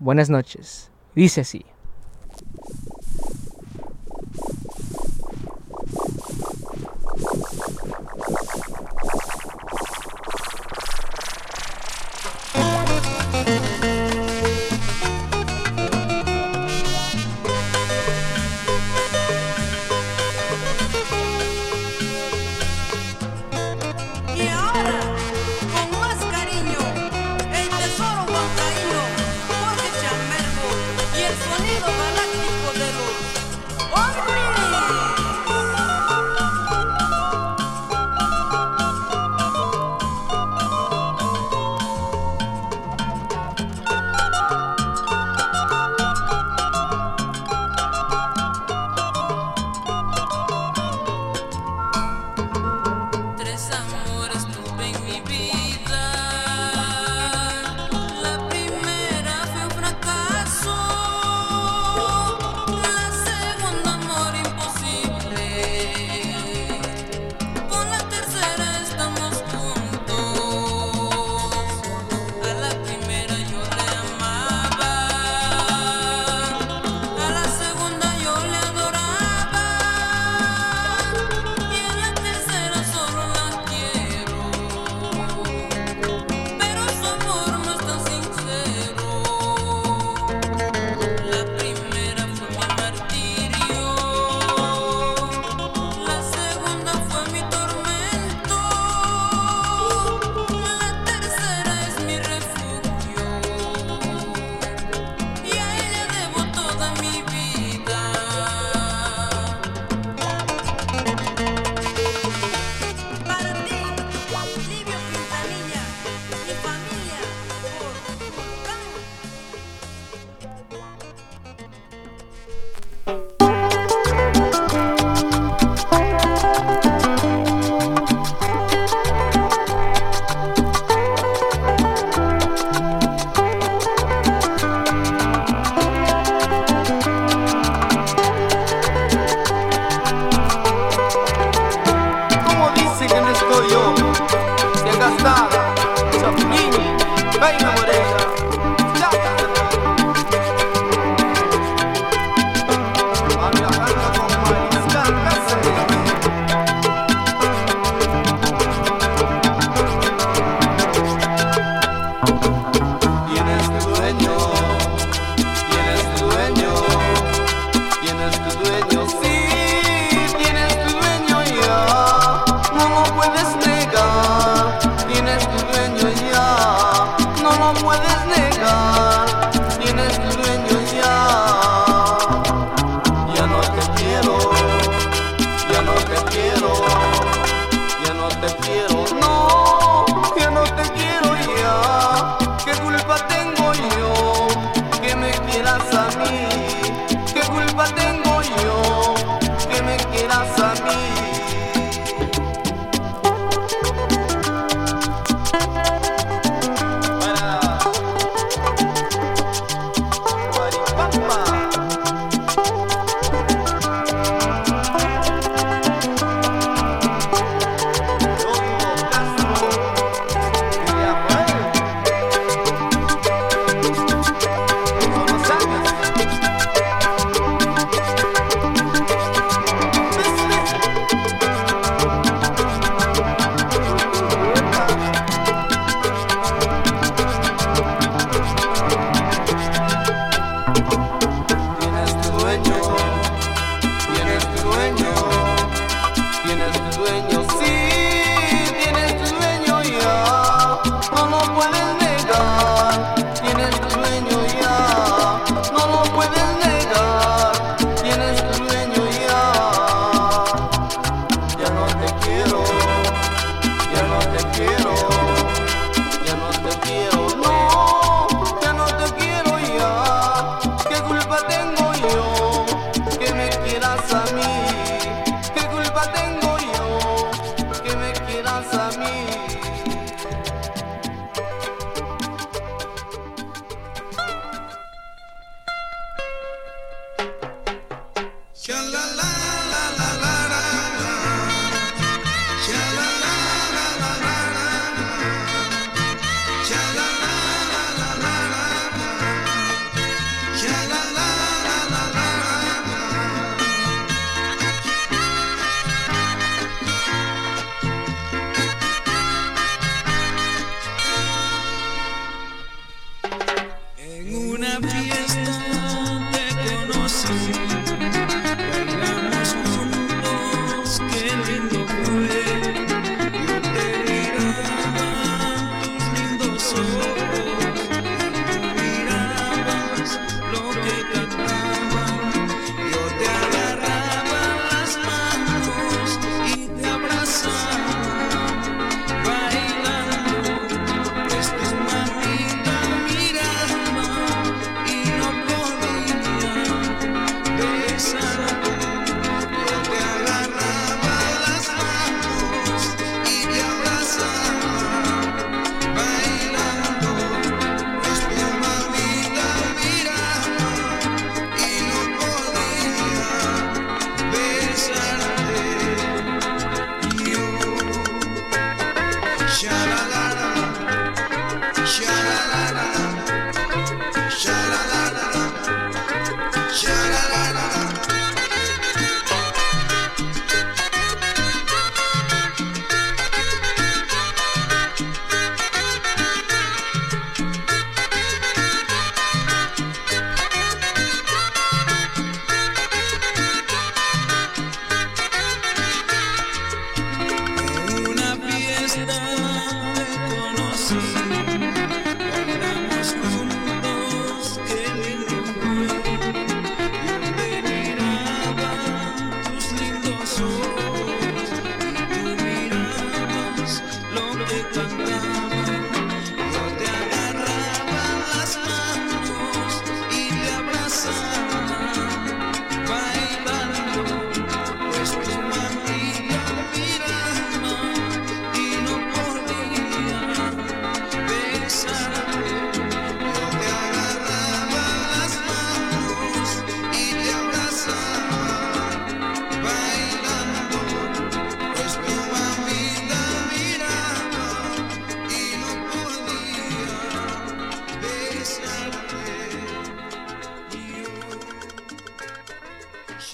Buenas 0.00 0.28
noches. 0.28 0.90
Dice 1.14 1.40
así. 1.40 1.64